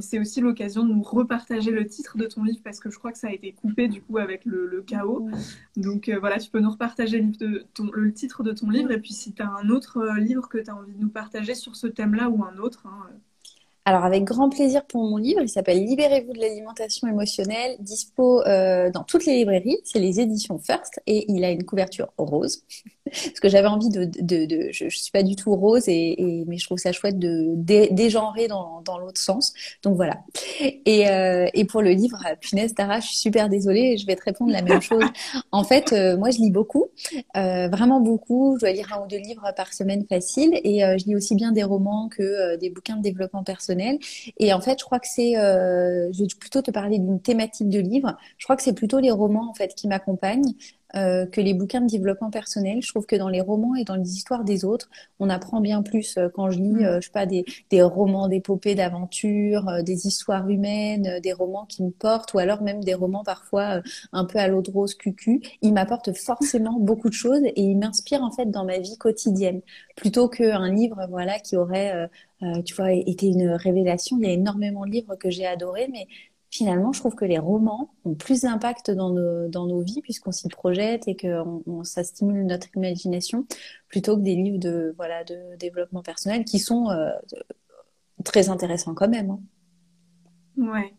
c'est 0.01 0.19
aussi 0.19 0.41
l'occasion 0.41 0.85
de 0.85 0.93
nous 0.93 1.03
repartager 1.03 1.71
le 1.71 1.87
titre 1.87 2.19
de 2.19 2.27
ton 2.27 2.43
livre 2.45 2.61
parce 2.63 2.81
que 2.81 2.91
je 2.91 2.99
crois 2.99 3.13
que 3.13 3.19
ça 3.19 3.29
a 3.29 3.33
été 3.33 3.53
coupé 3.53 3.89
du 3.89 4.03
coup 4.03 4.19
avec 4.19 4.45
le, 4.45 4.83
chaos. 4.87 5.29
Donc 5.77 6.11
voilà, 6.21 6.39
tu 6.39 6.51
peux 6.51 6.61
nous 6.61 6.71
repartager 6.71 7.21
le, 7.21 7.65
le 7.93 8.13
titre 8.13 8.43
de 8.43 8.53
ton 8.53 8.69
livre 8.71 8.91
et 8.91 9.01
puis 9.01 9.13
si 9.13 9.33
tu 9.33 9.43
as 9.43 9.51
un 9.51 9.71
autre 9.71 10.19
livre 10.19 10.49
que 10.49 10.59
tu 10.59 10.71
as 10.71 10.77
envie 10.77 10.95
de 10.95 11.01
nous 11.01 11.11
partager 11.11 11.55
sur 11.55 11.77
ce 11.77 11.87
thème-là 11.87 12.29
ou 12.29 12.45
un 12.45 12.59
autre. 12.59 12.87
Hein, 12.87 13.11
alors 13.87 14.05
avec 14.05 14.25
grand 14.25 14.51
plaisir 14.51 14.85
pour 14.85 15.05
mon 15.05 15.17
livre, 15.17 15.41
il 15.41 15.49
s'appelle 15.49 15.83
Libérez-vous 15.85 16.33
de 16.33 16.41
l'alimentation 16.41 17.07
émotionnelle, 17.07 17.77
dispo 17.79 18.43
euh, 18.43 18.91
dans 18.91 19.05
toutes 19.05 19.25
les 19.27 19.37
librairies, 19.37 19.79
c'est 19.85 20.01
les 20.01 20.19
éditions 20.19 20.59
First 20.59 21.01
et 21.07 21.31
il 21.31 21.45
a 21.45 21.53
une 21.53 21.65
couverture 21.65 22.13
rose 22.19 22.65
parce 23.11 23.41
que 23.41 23.49
j'avais 23.49 23.69
envie 23.69 23.89
de, 23.89 24.05
de, 24.05 24.47
de 24.47 24.69
je, 24.73 24.89
je, 24.89 24.99
suis 24.99 25.11
pas 25.11 25.23
du 25.23 25.37
tout 25.37 25.55
rose 25.55 25.89
et, 25.89 26.21
et, 26.21 26.45
mais 26.47 26.59
je 26.59 26.67
trouve 26.67 26.79
ça 26.79 26.93
chouette 26.93 27.19
de 27.19 27.55
dégenrer 27.57 28.49
dans, 28.49 28.83
dans 28.83 28.99
l'autre 28.99 29.21
sens. 29.21 29.53
Donc 29.83 29.97
voilà. 29.97 30.19
Et, 30.61 31.09
euh, 31.09 31.47
et 31.55 31.65
pour 31.65 31.83
le 31.83 31.91
livre, 31.91 32.19
punaise 32.41 32.75
Tara, 32.75 33.01
je 33.01 33.09
suis 33.09 33.17
super 33.17 33.49
désolée, 33.49 33.97
je 33.97 34.07
vais 34.07 34.17
te 34.17 34.25
répondre 34.25 34.53
la 34.53 34.63
même 34.63 34.83
chose. 34.83 35.05
En 35.53 35.65
fait, 35.65 35.93
euh, 35.93 36.17
moi 36.17 36.31
je 36.31 36.39
lis 36.39 36.51
beaucoup, 36.51 36.87
euh, 37.37 37.69
vraiment 37.69 38.01
beaucoup. 38.01 38.57
Je 38.57 38.61
dois 38.61 38.73
lire 38.73 38.93
un 38.93 39.05
ou 39.05 39.09
deux 39.09 39.19
livres 39.19 39.51
par 39.57 39.73
semaine 39.73 40.05
facile 40.09 40.61
et 40.65 40.85
euh, 40.85 40.99
je 40.99 41.05
lis 41.07 41.17
aussi 41.17 41.35
bien 41.35 41.53
des 41.53 41.63
romans 41.63 42.09
que 42.09 42.57
des 42.57 42.69
bouquins 42.71 42.97
de 42.97 43.03
développement 43.03 43.43
personnel 43.43 43.67
et 44.39 44.53
en 44.53 44.61
fait, 44.61 44.79
je 44.79 44.85
crois 44.85 44.99
que 44.99 45.07
c'est, 45.09 45.37
euh, 45.37 46.13
je 46.13 46.23
vais 46.23 46.29
plutôt 46.39 46.63
te 46.63 46.71
parler 46.71 46.99
d'une 46.99 47.21
thématique 47.21 47.69
de 47.69 47.81
livre. 47.81 48.17
Je 48.39 48.45
crois 48.45 48.57
que 48.57 48.63
c'est 48.63 48.75
plutôt 48.75 49.01
les 49.01 49.11
romans 49.11 49.49
en 49.49 49.55
fait 49.55 49.75
qui 49.75 49.89
m'accompagnent. 49.89 50.53
Euh, 50.95 51.27
que 51.27 51.41
les 51.41 51.53
bouquins 51.53 51.81
de 51.81 51.89
développement 51.89 52.31
personnel. 52.31 52.81
Je 52.81 52.89
trouve 52.89 53.07
que 53.07 53.17
dans 53.17 53.29
les 53.29 53.41
romans 53.41 53.75
et 53.75 53.83
dans 53.83 53.97
les 53.97 54.13
histoires 54.15 54.45
des 54.45 54.65
autres, 54.65 54.89
on 55.19 55.29
apprend 55.29 55.61
bien 55.61 55.83
plus 55.83 56.17
euh, 56.17 56.29
quand 56.33 56.51
je 56.51 56.59
lis, 56.59 56.75
mm. 56.75 57.01
je 57.01 57.07
sais 57.07 57.13
pas, 57.13 57.27
des, 57.27 57.45
des 57.71 57.83
romans 57.83 58.29
d'épopées, 58.29 58.77
d'aventures, 58.77 59.83
des 59.83 60.07
histoires 60.07 60.49
humaines, 60.49 61.19
des 61.23 61.33
romans 61.33 61.67
qui 61.67 61.83
me 61.83 61.91
portent, 61.91 62.35
ou 62.35 62.39
alors 62.39 62.63
même 62.63 62.85
des 62.85 62.95
romans 62.95 63.25
parfois 63.25 63.83
un 64.13 64.25
peu 64.25 64.39
à 64.39 64.47
l'eau 64.47 64.63
de 64.63 64.71
rose 64.71 64.95
cucu. 64.95 65.43
Ils 65.61 65.73
m'apportent 65.73 66.17
forcément 66.17 66.79
beaucoup 66.79 67.09
de 67.09 67.15
choses 67.15 67.43
et 67.45 67.61
ils 67.61 67.77
m'inspirent 67.77 68.23
en 68.23 68.31
fait 68.31 68.51
dans 68.51 68.65
ma 68.65 68.79
vie 68.79 68.97
quotidienne, 68.97 69.63
plutôt 69.97 70.29
qu'un 70.29 70.73
livre, 70.73 71.07
voilà, 71.11 71.41
qui 71.41 71.57
aurait 71.57 72.09
euh, 72.43 72.63
tu 72.63 72.75
vois, 72.75 72.93
était 72.93 73.29
une 73.29 73.51
révélation. 73.51 74.19
Il 74.19 74.27
y 74.27 74.31
a 74.31 74.33
énormément 74.33 74.85
de 74.85 74.91
livres 74.91 75.17
que 75.17 75.31
j'ai 75.31 75.47
adorés, 75.47 75.89
mais 75.91 76.07
finalement, 76.57 76.93
je 76.93 77.01
trouve 77.01 77.15
que 77.15 77.25
les 77.25 77.39
romans 77.39 77.91
ont 78.05 78.15
plus 78.15 78.43
d'impact 78.43 78.91
dans 78.91 79.11
nos, 79.11 79.49
dans 79.49 79.67
nos 79.67 79.81
vies 79.81 80.01
puisqu'on 80.03 80.33
s'y 80.33 80.49
projette 80.49 81.07
et 81.09 81.17
que 81.17 81.43
on, 81.67 81.85
ça 81.85 82.05
stimule 82.05 82.47
notre 82.47 82.69
imagination 82.77 83.47
plutôt 83.89 84.17
que 84.17 84.23
des 84.23 84.35
livres 84.35 84.59
de, 84.59 84.95
voilà, 84.97 85.25
de 85.25 85.57
développement 85.59 86.03
personnel 86.03 86.45
qui 86.45 86.59
sont 86.59 86.91
euh, 86.91 87.11
très 88.25 88.49
intéressants 88.49 88.95
quand 88.95 89.09
même. 89.09 89.31
Hein. 89.31 89.41
Ouais. 90.57 90.95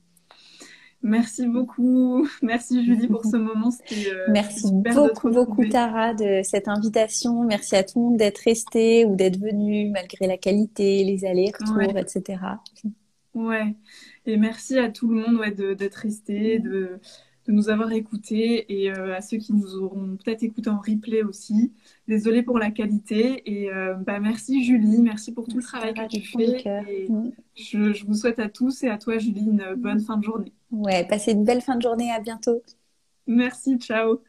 Merci 1.03 1.47
beaucoup. 1.47 2.27
Merci 2.41 2.85
Julie 2.85 3.07
pour 3.07 3.23
ce 3.23 3.37
moment. 3.37 3.69
Euh, 3.91 4.25
Merci 4.29 4.71
beaucoup, 4.71 5.29
beaucoup 5.29 5.65
Tara 5.67 6.13
de 6.13 6.41
cette 6.43 6.67
invitation. 6.67 7.43
Merci 7.43 7.75
à 7.75 7.83
tout 7.83 7.99
le 7.99 8.05
monde 8.05 8.17
d'être 8.17 8.39
resté 8.39 9.05
ou 9.05 9.15
d'être 9.15 9.39
venu 9.39 9.89
malgré 9.91 10.27
la 10.27 10.37
qualité, 10.37 11.03
les 11.03 11.23
allers-retours, 11.25 11.97
etc. 11.97 12.39
Ouais. 13.35 13.75
Et 14.27 14.37
merci 14.37 14.77
à 14.77 14.89
tout 14.89 15.07
le 15.07 15.15
monde 15.15 15.37
ouais, 15.37 15.51
d'être 15.51 15.95
resté, 15.95 16.59
de, 16.59 16.99
de 17.47 17.51
nous 17.53 17.69
avoir 17.69 17.91
écoutés 17.93 18.81
et 18.81 18.91
euh, 18.91 19.15
à 19.15 19.21
ceux 19.21 19.37
qui 19.37 19.53
nous 19.53 19.75
auront 19.77 20.17
peut-être 20.17 20.43
écoutés 20.43 20.69
en 20.69 20.79
replay 20.79 21.23
aussi. 21.23 21.71
Désolée 22.09 22.43
pour 22.43 22.59
la 22.59 22.69
qualité 22.69 23.41
et 23.45 23.71
euh, 23.71 23.95
bah, 23.95 24.19
merci 24.19 24.65
Julie, 24.65 25.01
merci 25.01 25.33
pour 25.33 25.47
tout 25.47 25.57
le 25.57 25.63
travail 25.63 25.93
que 25.93 26.07
tu 26.07 26.21
fais. 26.21 26.61
Et 26.89 27.09
mm. 27.09 27.31
je, 27.55 27.93
je, 27.93 28.05
vous 28.05 28.13
souhaite 28.13 28.39
à 28.39 28.49
tous 28.49 28.83
et 28.83 28.89
à 28.89 28.97
toi 28.97 29.17
Julie 29.17 29.45
une 29.45 29.75
bonne 29.77 30.01
fin 30.01 30.17
de 30.17 30.23
journée. 30.23 30.51
Ouais, 30.71 31.07
passez 31.07 31.31
une 31.31 31.45
belle 31.45 31.61
fin 31.61 31.77
de 31.77 31.81
journée, 31.81 32.11
à 32.11 32.19
bientôt. 32.19 32.61
Merci, 33.27 33.77
ciao. 33.77 34.21